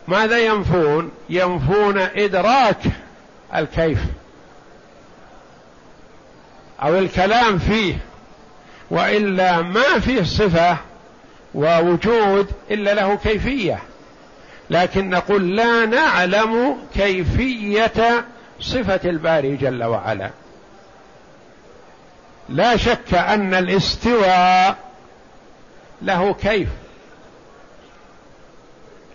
[0.09, 2.83] ماذا ينفون؟ ينفون إدراك
[3.55, 3.99] الكيف
[6.83, 7.99] أو الكلام فيه
[8.91, 10.77] وإلا ما فيه صفة
[11.55, 13.79] ووجود إلا له كيفية.
[14.71, 18.25] لكن نقول لا نعلم كيفية
[18.61, 20.31] صفة الباري جل وعلا.
[22.49, 24.77] لا شك أن الاستواء
[26.03, 26.69] له كيف.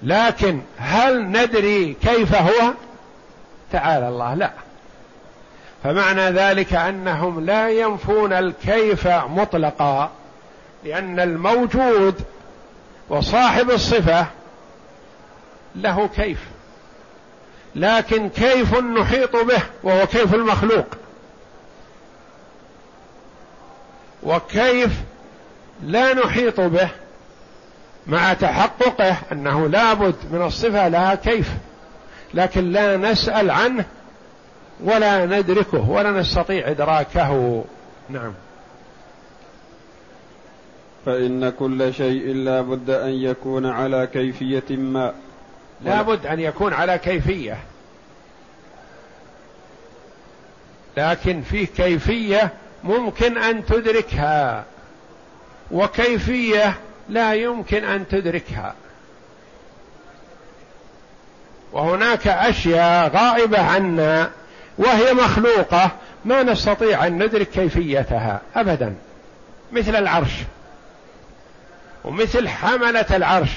[0.03, 2.73] لكن هل ندري كيف هو؟
[3.75, 4.51] تعالى الله لا.
[5.83, 10.11] فمعنى ذلك أنهم لا ينفون الكيف مطلقا
[10.83, 12.21] لأن الموجود
[13.09, 14.25] وصاحب الصفة
[15.75, 16.39] له كيف.
[17.75, 20.87] لكن كيف نحيط به وهو كيف المخلوق؟
[24.23, 24.91] وكيف
[25.83, 26.89] لا نحيط به
[28.07, 31.49] مع تحققه أنه لابد من الصفة لها كيف؟
[32.35, 33.85] لكن لا نسأل عنه
[34.83, 37.63] ولا ندركه ولا نستطيع إدراكه.
[38.09, 38.33] نعم.
[41.05, 45.13] فإن كل شيء لا بد أن يكون على كيفية ما.
[45.81, 47.57] لابد أن يكون على كيفية.
[50.97, 54.65] لكن فيه كيفية ممكن أن تدركها
[55.71, 56.73] وكيفية
[57.09, 58.75] لا يمكن أن تدركها.
[61.75, 64.29] وهناك أشياء غائبه عنا
[64.77, 65.91] وهي مخلوقة
[66.25, 68.95] ما نستطيع أن ندرك كيفيتها ابدا.
[69.71, 70.31] مثل العرش
[72.03, 73.49] ومثل حملة العرش.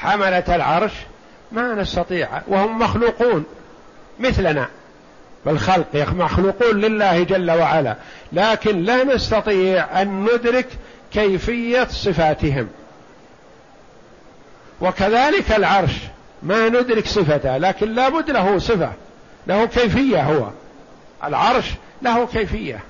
[0.00, 0.92] حملة العرش
[1.52, 3.44] ما نستطيع وهم مخلوقون
[4.20, 4.68] مثلنا.
[5.46, 7.96] بالخلق مخلوقون لله جل وعلا
[8.32, 10.68] لكن لا نستطيع أن ندرك
[11.12, 12.68] كيفية صفاتهم.
[14.84, 15.94] وكذلك العرش.
[16.42, 18.92] ما ندرك صفته لكن لابد له صفة
[19.46, 20.48] له كيفية هو.
[21.24, 21.70] العرش
[22.02, 22.80] له كيفية.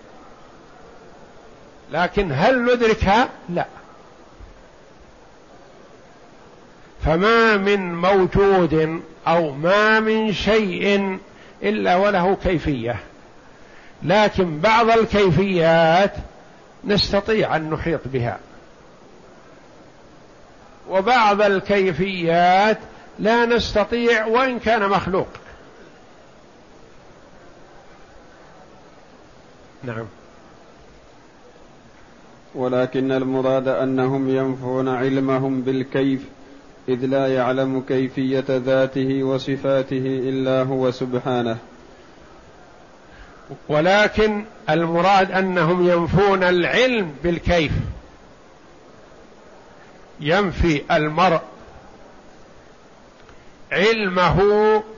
[1.93, 3.67] لكن هل ندركها؟ لا.
[7.05, 11.19] فما من موجود أو ما من شيء
[11.63, 12.97] إلا وله كيفية.
[14.03, 16.15] لكن بعض الكيفيات
[16.85, 18.39] نستطيع أن نحيط بها.
[20.91, 22.79] وبعض الكيفيات
[23.19, 25.29] لا نستطيع وإن كان مخلوق.
[29.85, 30.07] نعم.
[32.55, 36.21] ولكن المراد أنهم ينفون علمهم بالكيف
[36.89, 41.59] إذ لا يعلم كيفية ذاته وصفاته إلا هو سبحانه.
[43.69, 47.73] ولكن المراد أنهم ينفون العلم بالكيف.
[50.21, 51.41] ينفي المرء
[53.73, 54.39] علمه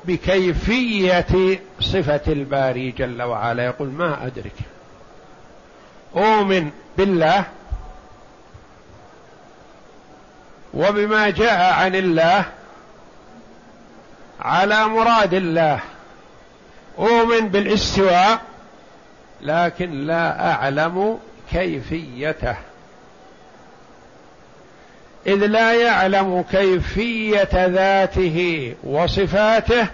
[0.04, 3.64] بكيفية صفة الباري جل وعلا.
[3.64, 4.52] يقول ما أدرك.
[6.16, 7.44] أؤمن بالله
[10.74, 12.44] وبما جاء عن الله
[14.40, 15.80] على مراد الله.
[16.98, 18.40] أؤمن بالاستواء
[19.40, 21.18] لكن لا أعلم
[21.50, 22.56] كيفيته.
[25.26, 29.86] إذ لا يعلم كيفية ذاته وصفاته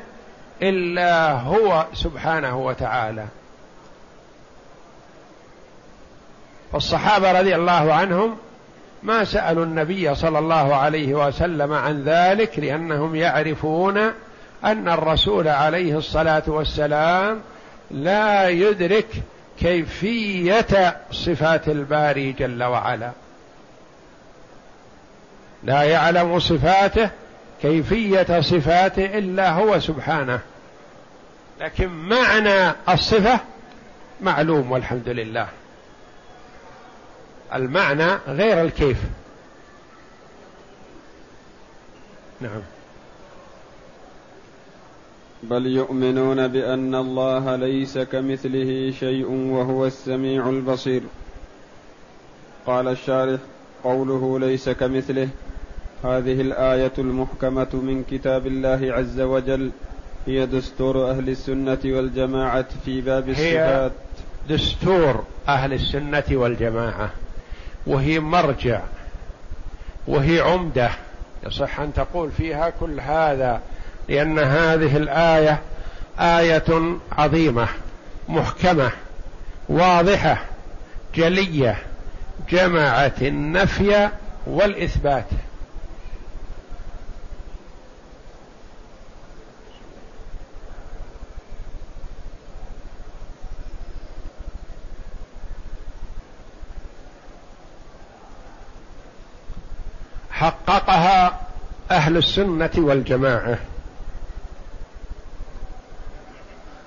[0.63, 3.25] إلا هو سبحانه وتعالى.
[6.73, 8.37] فالصحابه رضي الله عنهم
[9.03, 13.99] ما سألوا النبي صلى الله عليه وسلم عن ذلك لأنهم يعرفون
[14.65, 17.41] أن الرسول عليه الصلاة والسلام
[17.91, 19.09] لا يدرك
[19.61, 23.11] كيفية صفات الباري جل وعلا.
[25.65, 27.11] لا يعلم صفاته
[27.63, 30.41] كيفية صفاته إلا هو سبحانه.
[31.61, 33.41] لكن معنى الصفة
[34.21, 35.49] معلوم والحمد لله.
[37.55, 38.99] المعنى غير الكيف.
[42.41, 42.63] نعم.
[45.43, 51.03] بل يؤمنون بأن الله ليس كمثله شيء وهو السميع البصير.
[52.67, 53.41] قال الشارح
[53.85, 55.29] قوله ليس كمثله
[56.05, 59.71] هذه الآية المحكمة من كتاب الله عز وجل
[60.27, 63.91] هي دستور أهل السنة والجماعة في باب الصفات هي
[64.57, 67.11] دستور أهل السنة والجماعة
[67.87, 68.81] وهي مرجع
[70.07, 70.91] وهي عمدة.
[71.47, 73.61] يصح أن تقول فيها كل هذا
[74.09, 75.61] لأن هذه الآية
[76.19, 77.69] آية عظيمة
[78.29, 78.91] محكمة
[79.69, 80.45] واضحة
[81.15, 81.77] جلية
[82.51, 84.09] جمعت النفي
[84.47, 85.27] والإثبات.
[100.43, 101.41] حققها
[101.91, 103.59] أهل السنة والجماعة.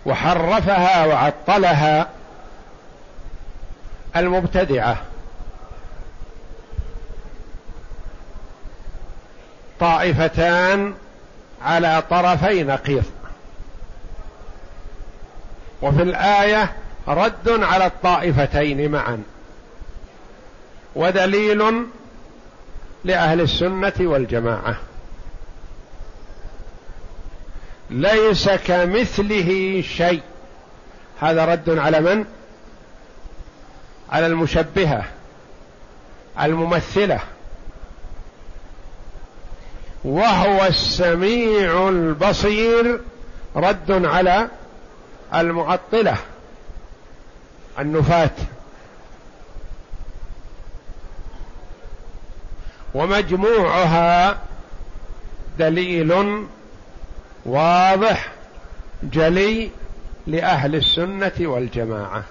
[0.06, 2.10] وحرفها وعطلها
[4.16, 4.98] المبتدعة.
[9.80, 10.94] طائفتان
[11.62, 13.04] على طرفي نقيض.
[15.82, 16.74] وفي الآية
[17.08, 19.24] رد على الطائفتين معا.
[20.96, 21.86] ودليل
[23.06, 24.76] لأهل السنة والجماعة.
[27.90, 30.22] ليس كمثله شيء.
[31.20, 32.26] هذا رد على من؟
[34.12, 35.04] على المشبهة
[36.42, 37.20] الممثلة.
[40.04, 43.02] وهو السميع البصير
[43.56, 44.48] رد على
[45.34, 46.18] المعطلة
[47.80, 48.32] النفاة.
[52.96, 54.38] ومجموعها
[55.60, 56.46] دليل
[57.46, 58.32] واضح
[59.04, 59.70] جلي
[60.28, 62.24] لأهل السنة والجماعة.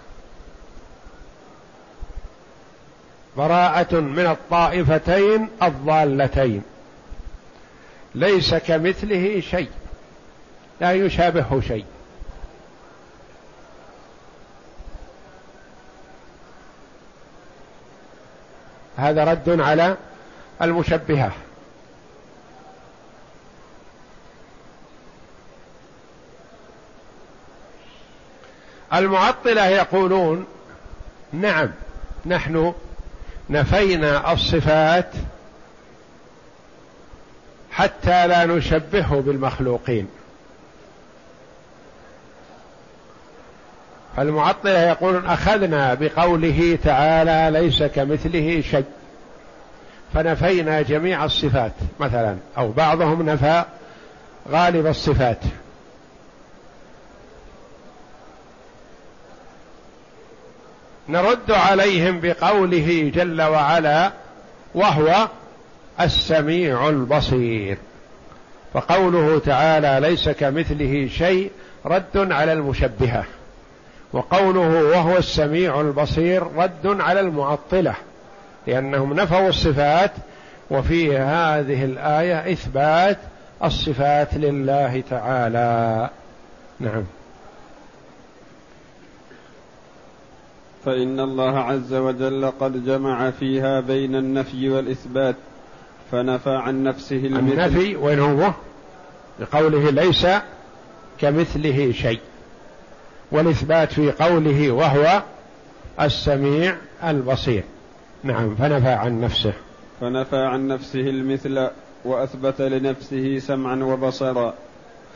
[3.37, 6.63] براءة من الطائفتين الضالتين.
[8.15, 9.71] ليس كمثله شيء.
[10.81, 11.85] لا يشابهه شيء.
[18.97, 19.97] هذا رد على
[20.63, 21.33] المشبهة.
[28.95, 30.47] المعطلة يقولون
[31.33, 31.71] نعم
[32.27, 32.75] نحن
[33.51, 35.11] نفينا الصفات
[37.71, 40.09] حتى لا نشبهه بالمخلوقين.
[44.17, 48.85] فالمعطلة يقولون أخذنا بقوله تعالى ليس كمثله شيء.
[50.15, 53.65] فنفينا جميع الصفات مثلا أو بعضهم نفى
[54.51, 55.39] غالب الصفات.
[61.09, 64.13] نرد عليهم بقوله جل وعلا
[64.75, 65.29] وهو
[66.01, 67.79] السميع البصير.
[68.75, 71.51] فقوله تعالى ليس كمثله شيء
[71.87, 73.25] رد على المشبهة.
[74.13, 77.95] وقوله وهو السميع البصير رد على المعطلة.
[78.67, 80.13] لأنهم نفوا الصفات
[80.71, 83.19] وفي هذه الآية إثبات
[83.65, 86.11] الصفات لله تعالى.
[86.81, 87.05] نعم.
[90.85, 95.37] فإن الله عز وجل قد جمع فيها بين النفي والإثبات
[96.13, 97.53] فنفى عن نفسه المثل.
[97.53, 98.53] النفي وين هو؟
[99.41, 100.27] بقوله ليس
[101.21, 102.21] كمثله شيء.
[103.33, 105.23] والإثبات في قوله وهو
[106.01, 107.63] السميع البصير.
[108.25, 108.55] نعم.
[108.55, 109.53] فنفى عن نفسه.
[110.01, 111.69] فنفى عن نفسه المثل
[112.05, 114.55] وأثبت لنفسه سمعا وبصرا.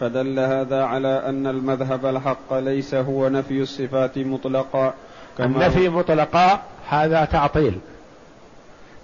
[0.01, 4.95] فدل هذا على أن المذهب الحق ليس هو نفي الصفات مطلقا.
[5.41, 7.79] النفي مطلقا هذا تعطيل.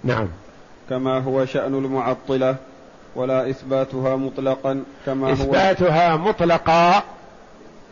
[0.03, 0.27] نعم.
[0.89, 2.55] كما هو شأن المعطلة
[3.15, 7.03] ولا إثباتها مطلقا كما إثباتها هو مطلقا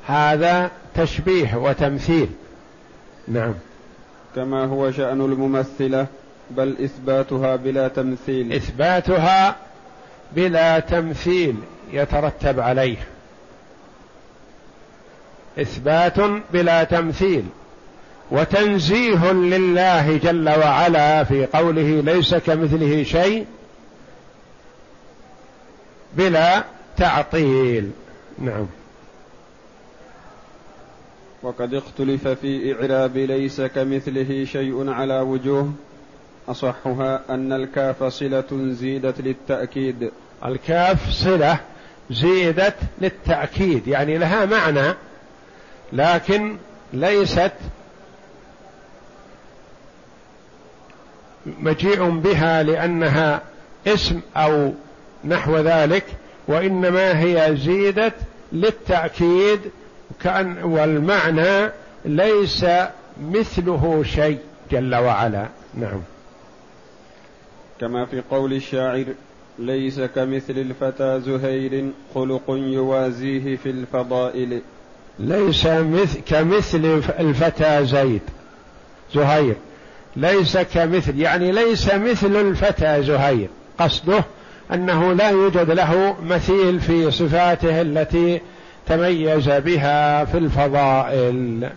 [0.07, 2.29] هذا تشبيه وتمثيل.
[3.27, 3.53] نعم.
[4.35, 6.07] كما هو شأن الممثلة
[6.51, 8.53] بل إثباتها بلا تمثيل.
[8.53, 9.55] إثباتها
[10.35, 11.55] بلا تمثيل
[11.91, 12.97] يترتب عليه.
[15.59, 16.17] إثبات
[16.53, 17.43] بلا تمثيل.
[18.31, 23.45] وتنزيه لله جل وعلا في قوله ليس كمثله شيء
[26.13, 26.63] بلا
[26.97, 27.91] تعطيل.
[28.39, 28.65] نعم.
[31.43, 35.73] وقد اختلف في إعراب ليس كمثله شيء على وجوه.
[36.47, 40.11] أصحها أن الكاف صلة زيدت للتأكيد.
[40.45, 41.59] الكاف صلة
[42.09, 44.93] زيدت للتأكيد يعني لها معنى
[45.93, 46.57] لكن
[46.93, 47.51] ليست
[51.45, 53.41] مجيء بها لأنها
[53.87, 54.73] اسم أو
[55.25, 56.05] نحو ذلك
[56.47, 58.13] وإنما هي زيدت
[58.51, 59.59] للتأكيد
[60.21, 61.71] كأن والمعنى
[62.05, 62.65] ليس
[63.21, 64.37] مثله شيء
[64.71, 65.47] جل وعلا.
[65.73, 66.01] نعم.
[67.79, 69.05] كما في قول الشاعر
[69.59, 74.61] ليس كمثل الفتى زهير خلق يوازيه في الفضائل.
[75.19, 78.21] ليس مثل كمثل الفتى زيد
[79.13, 79.55] زهير.
[80.15, 83.49] ليس كمثل يعني ليس مثل الفتى زهير.
[83.79, 84.23] قصده
[84.73, 88.41] أنه لا يوجد له مثيل في صفاته التي
[88.87, 91.69] تميز بها في الفضائل.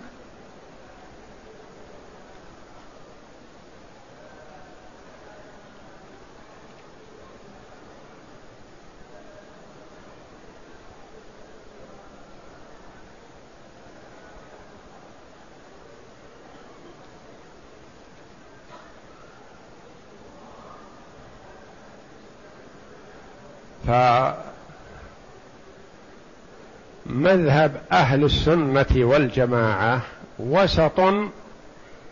[27.08, 30.00] فمذهب أهل السنة والجماعة
[30.38, 31.00] وسط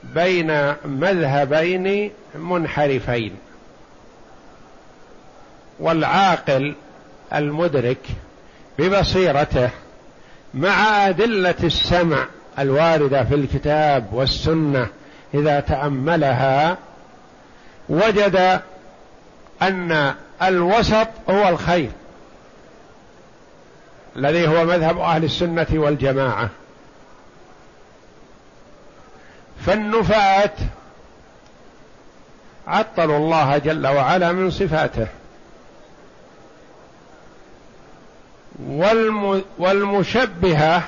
[0.05, 3.37] بين مذهبين منحرفين.
[5.81, 6.75] والعاقل
[7.35, 7.99] المدرك
[8.79, 9.71] ببصيرته
[10.55, 12.27] مع أدلة السمع
[12.59, 14.87] الواردة في الكتاب والسنة
[15.35, 16.79] إذا تأملها
[17.89, 18.61] وجد
[19.63, 21.91] أن الوسط هو الخير.
[24.17, 26.49] الذي هو مذهب أهل السنة والجماعة.
[29.67, 30.51] فالنفاة
[32.67, 35.07] عطلوا الله جل وعلا من صفاته.
[38.67, 40.83] والم والمشبهة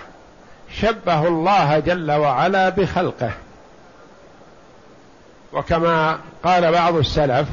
[0.81, 3.31] شبهوا الله جل وعلا بخلقه.
[5.53, 7.49] وكما قال بعض السلف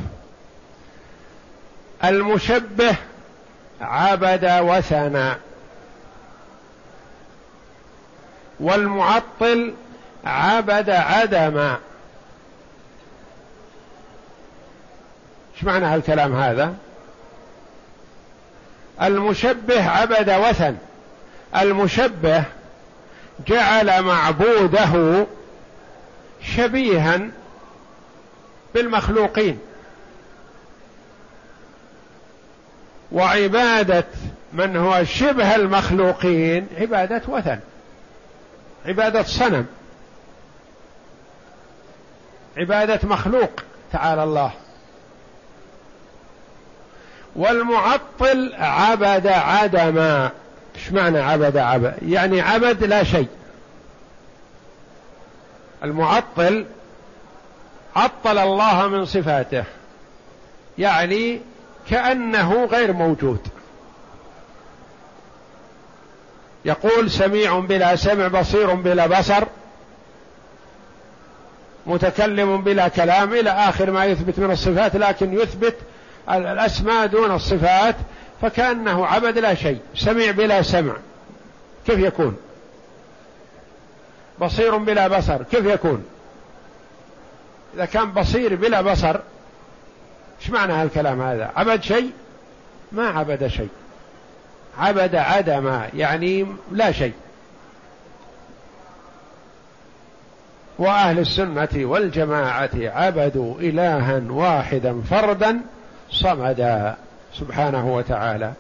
[2.04, 2.96] المشبه
[3.82, 5.38] عبد وثنا
[8.64, 9.74] والمعطل
[10.26, 11.78] عبد عدما
[15.56, 16.76] إيش معنى هالكلام هذا؟
[19.02, 20.78] المشبه عبد وثن.
[21.56, 22.44] المشبه
[23.48, 25.26] جعل معبوده
[26.56, 27.20] شبيها
[28.76, 29.60] بالمخلوقين.
[33.12, 34.06] وعبادة
[34.54, 37.60] من هو شبه المخلوقين عبادة وثن.
[38.86, 39.66] عبادة صنم.
[42.58, 43.52] عبادة مخلوق
[43.92, 44.52] تعالى الله.
[47.36, 50.32] والمعطل عبد عدما
[50.76, 53.28] إيش معنى عبد عبد؟ يعني عبد لا شيء.
[55.84, 56.66] المعطل
[57.96, 59.64] عطل الله من صفاته.
[60.78, 61.42] يعني
[61.90, 63.48] كأنه غير موجود.
[66.66, 69.44] يقول سميع بلا سمع بصير بلا بصر
[71.86, 75.76] متكلم بلا كلام إلى آخر ما يثبت من الصفات لكن يثبت
[76.30, 77.96] الأسماء دون الصفات
[78.42, 80.94] فكأنه عبد لا شيء سميع بلا سمع.
[81.88, 82.38] كيف يكون؟
[84.42, 86.06] بصير بلا بصر كيف يكون؟
[87.76, 89.20] إذا كان بصير بلا بصر
[90.42, 92.12] إيش معنى هالكلام هذا؟ عبد شيء؟
[92.92, 93.70] ما عبد شيء.
[94.80, 97.14] عبد عدم يعني لا شيء.
[100.80, 105.62] وأهل السنة والجماعة عبدوا إلها واحدا فردا
[106.12, 106.96] صمدا
[107.34, 108.54] سبحانه وتعالى.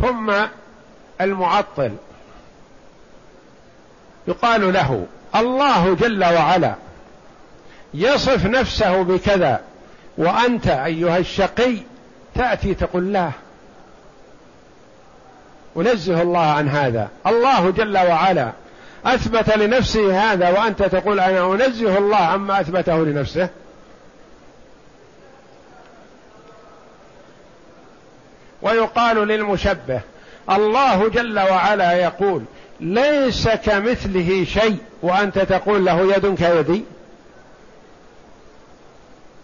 [0.00, 0.32] ثم
[1.20, 1.92] المعطل.
[4.28, 6.74] يقال له الله جل وعلا
[7.94, 9.60] يصف نفسه بكذا
[10.18, 11.76] وأنت أيها الشقي
[12.34, 13.30] تأتي تقول لا.
[15.74, 17.08] ونزه الله عن هذا.
[17.26, 18.52] الله جل وعلا
[19.04, 23.48] أثبت لنفسه هذا وأنت تقول أنا أنزه الله عما أثبته لنفسه.
[28.62, 30.00] ويقال للمشبه
[30.50, 32.42] الله جل وعلا يقول
[32.80, 36.84] ليس كمثله شيء وأنت تقول له يد كيدي.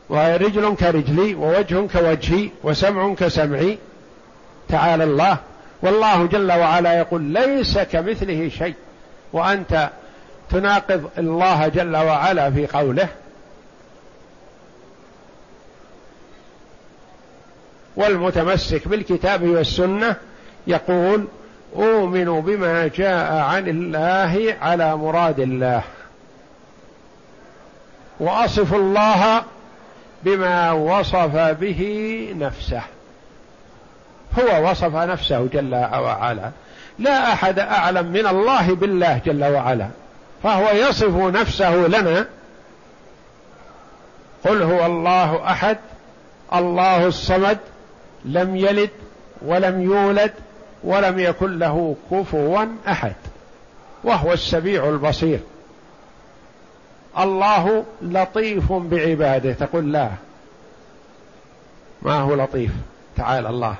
[0.09, 3.79] ورجل كرجلي ووجه كوجهي وسمع كسمعي.
[4.69, 5.37] تعالى الله.
[5.83, 8.75] والله جل وعلا يقول ليس كمثله شيء.
[9.33, 9.91] وأنت
[10.51, 13.09] تناقض الله جل وعلا في قوله.
[17.97, 20.17] والمتمسك بالكتاب والسنة
[20.67, 21.25] يقول
[21.77, 25.83] أؤمن بما جاء عن الله على مراد الله.
[28.21, 29.43] وأصف الله
[30.23, 32.83] بما وصف به نفسه.
[34.39, 36.51] هو وصف نفسه جل وعلا.
[36.99, 39.89] لا أحد أعلم من الله بالله جل وعلا.
[40.43, 42.27] فهو يصف نفسه لنا.
[44.45, 45.79] قل هو الله أحد
[46.55, 47.59] الله الصمد
[48.25, 48.91] لم يلد
[49.43, 50.33] ولم يولد
[50.85, 53.15] ولم يكن له كفوا أحد.
[54.05, 55.41] وهو السميع البصير.
[57.19, 59.53] الله لطيف بعباده.
[59.53, 60.11] تقول لا.
[62.03, 62.71] ما هو لطيف؟
[63.17, 63.75] تعالى الله.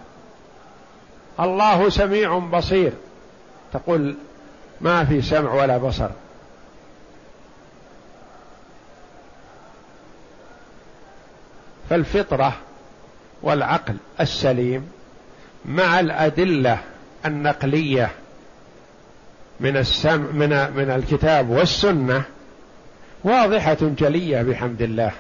[1.41, 2.93] الله سميع بصير.
[3.73, 4.17] تقول
[4.81, 6.09] ما في سمع ولا بصر.
[11.91, 12.53] فالفطرة
[13.43, 14.91] والعقل السليم
[15.65, 16.79] مع الأدلة
[17.27, 18.11] النقلية
[19.61, 22.23] من السمع من من الكتاب والسنة
[23.25, 25.13] واضحة جلية بحمد الله.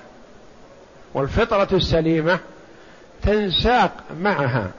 [1.15, 2.39] والفطرة السليمة
[3.23, 4.71] تنساق معها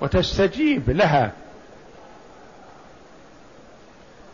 [0.00, 1.32] وتستجيب لها.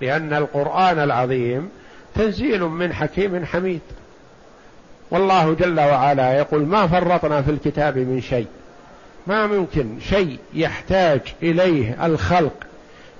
[0.01, 1.69] لأن القرآن العظيم
[2.14, 3.81] تنزيل من حكيم حميد.
[5.11, 8.47] والله جل وعلا يقول ما فرطنا في الكتاب من شيء.
[9.27, 12.67] ما ممكن شيء يحتاج إليه الخلق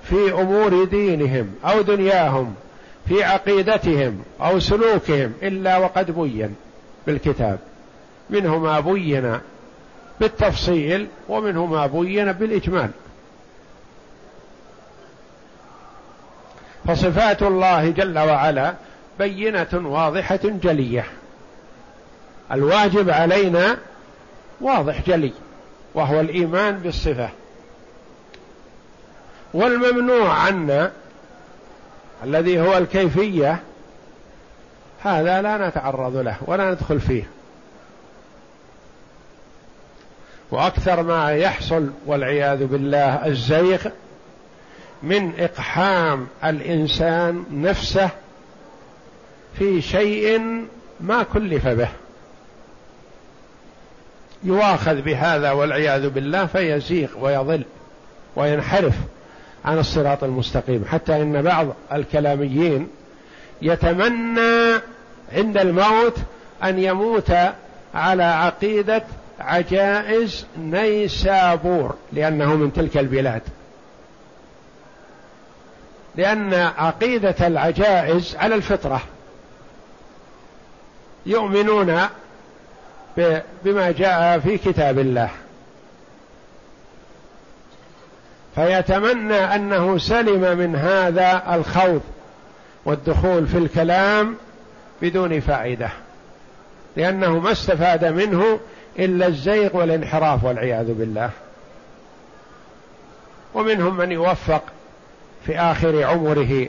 [0.03, 2.55] في أمور دينهم أو دنياهم
[3.07, 6.55] في عقيدتهم أو سلوكهم إلا وقد بين
[7.07, 7.59] بالكتاب.
[8.29, 9.39] منه ما بين
[10.19, 12.89] بالتفصيل ومنه ما بين بالإجمال.
[16.87, 18.73] فصفات الله جل وعلا
[19.19, 21.05] بينة واضحة جلية.
[22.51, 23.77] الواجب علينا
[24.61, 25.33] واضح جلي
[25.93, 27.29] وهو الإيمان بالصفة.
[29.53, 30.91] والممنوع عنا
[32.23, 33.59] الذي هو الكيفية
[35.03, 37.23] هذا لا نتعرض له ولا ندخل فيه.
[40.51, 43.87] وأكثر ما يحصل والعياذ بالله الزيغ
[45.03, 48.09] من إقحام الإنسان نفسه
[49.59, 50.41] في شيء
[50.99, 51.89] ما كلف به.
[54.43, 57.63] يواخذ بهذا والعياذ بالله فيزيغ ويضل
[58.35, 58.95] وينحرف.
[59.67, 60.85] عن الصراط المستقيم.
[60.91, 62.87] حتى إن بعض الكلاميين
[63.61, 64.73] يتمنى
[65.33, 66.17] عند الموت
[66.63, 67.31] أن يموت
[67.93, 69.03] على عقيدة
[69.39, 73.41] عجائز نيسابور لأنه من تلك البلاد.
[76.15, 79.01] لأن عقيدة العجائز على الفطرة.
[81.25, 82.01] يؤمنون
[83.65, 85.29] بما جاء في كتاب الله.
[88.57, 92.01] فيتمنى أنه سلم من هذا الخوض
[92.85, 94.35] والدخول في الكلام
[95.01, 95.89] بدون فائدة
[96.95, 98.59] لأنه ما استفاد منه
[98.99, 101.29] إلا الزيغ والانحراف والعياذ بالله.
[103.53, 104.63] ومنهم من يوفق
[105.45, 106.67] في آخر عمره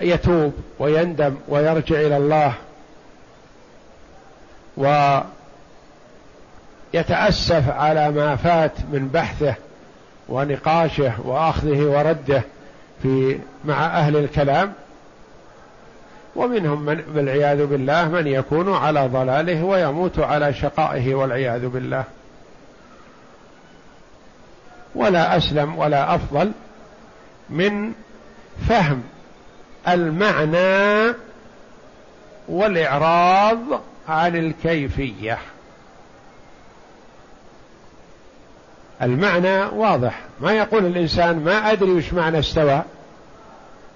[0.00, 2.54] يتوب ويندم ويرجع إلى الله
[6.94, 9.54] ويتأسف على ما فات من بحثه
[10.30, 12.42] ونقاشه وأخذه ورده
[13.02, 14.72] في مع أهل الكلام.
[16.36, 22.04] ومنهم من والعياذ بالله من يكون على ضلاله ويموت على شقائه والعياذ بالله.
[24.94, 26.52] ولا أسلم ولا أفضل
[27.50, 27.92] من
[28.68, 29.02] فهم
[29.88, 31.14] المعنى
[32.48, 33.58] والإعراض
[34.08, 35.38] عن الكيفية.
[39.02, 40.20] المعنى واضح.
[40.40, 42.82] ما يقول الإنسان ما أدري وش معنى استوى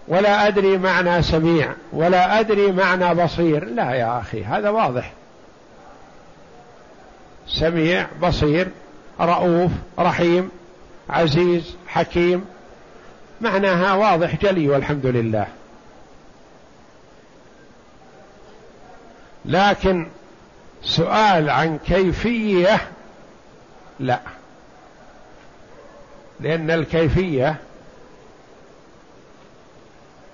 [0.09, 3.65] ولا أدري معنى سميع ولا أدري معنى بصير.
[3.65, 5.13] لا يا أخي هذا واضح.
[7.47, 8.69] سميع بصير
[9.21, 10.51] رؤوف رحيم
[11.11, 12.45] عزيز حكيم.
[13.41, 15.47] معناها واضح جلي والحمد لله.
[19.45, 20.07] لكن
[20.83, 22.81] سؤال عن كيفية
[24.01, 24.21] لا.
[26.41, 27.57] لأن الكيفية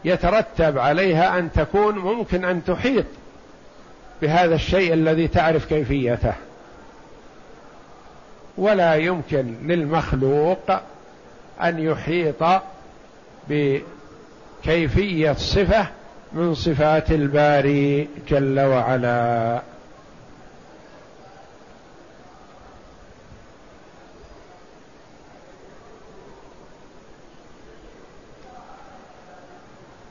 [0.04, 3.04] يترتب عليها أن تكون ممكن أن تحيط
[4.22, 6.34] بهذا الشيء الذي تعرف كيفيته.
[8.58, 10.70] ولا يمكن للمخلوق
[11.62, 12.44] أن يحيط
[13.48, 15.86] بكيفية صفه
[16.32, 19.62] من صفات الباري جل وعلا.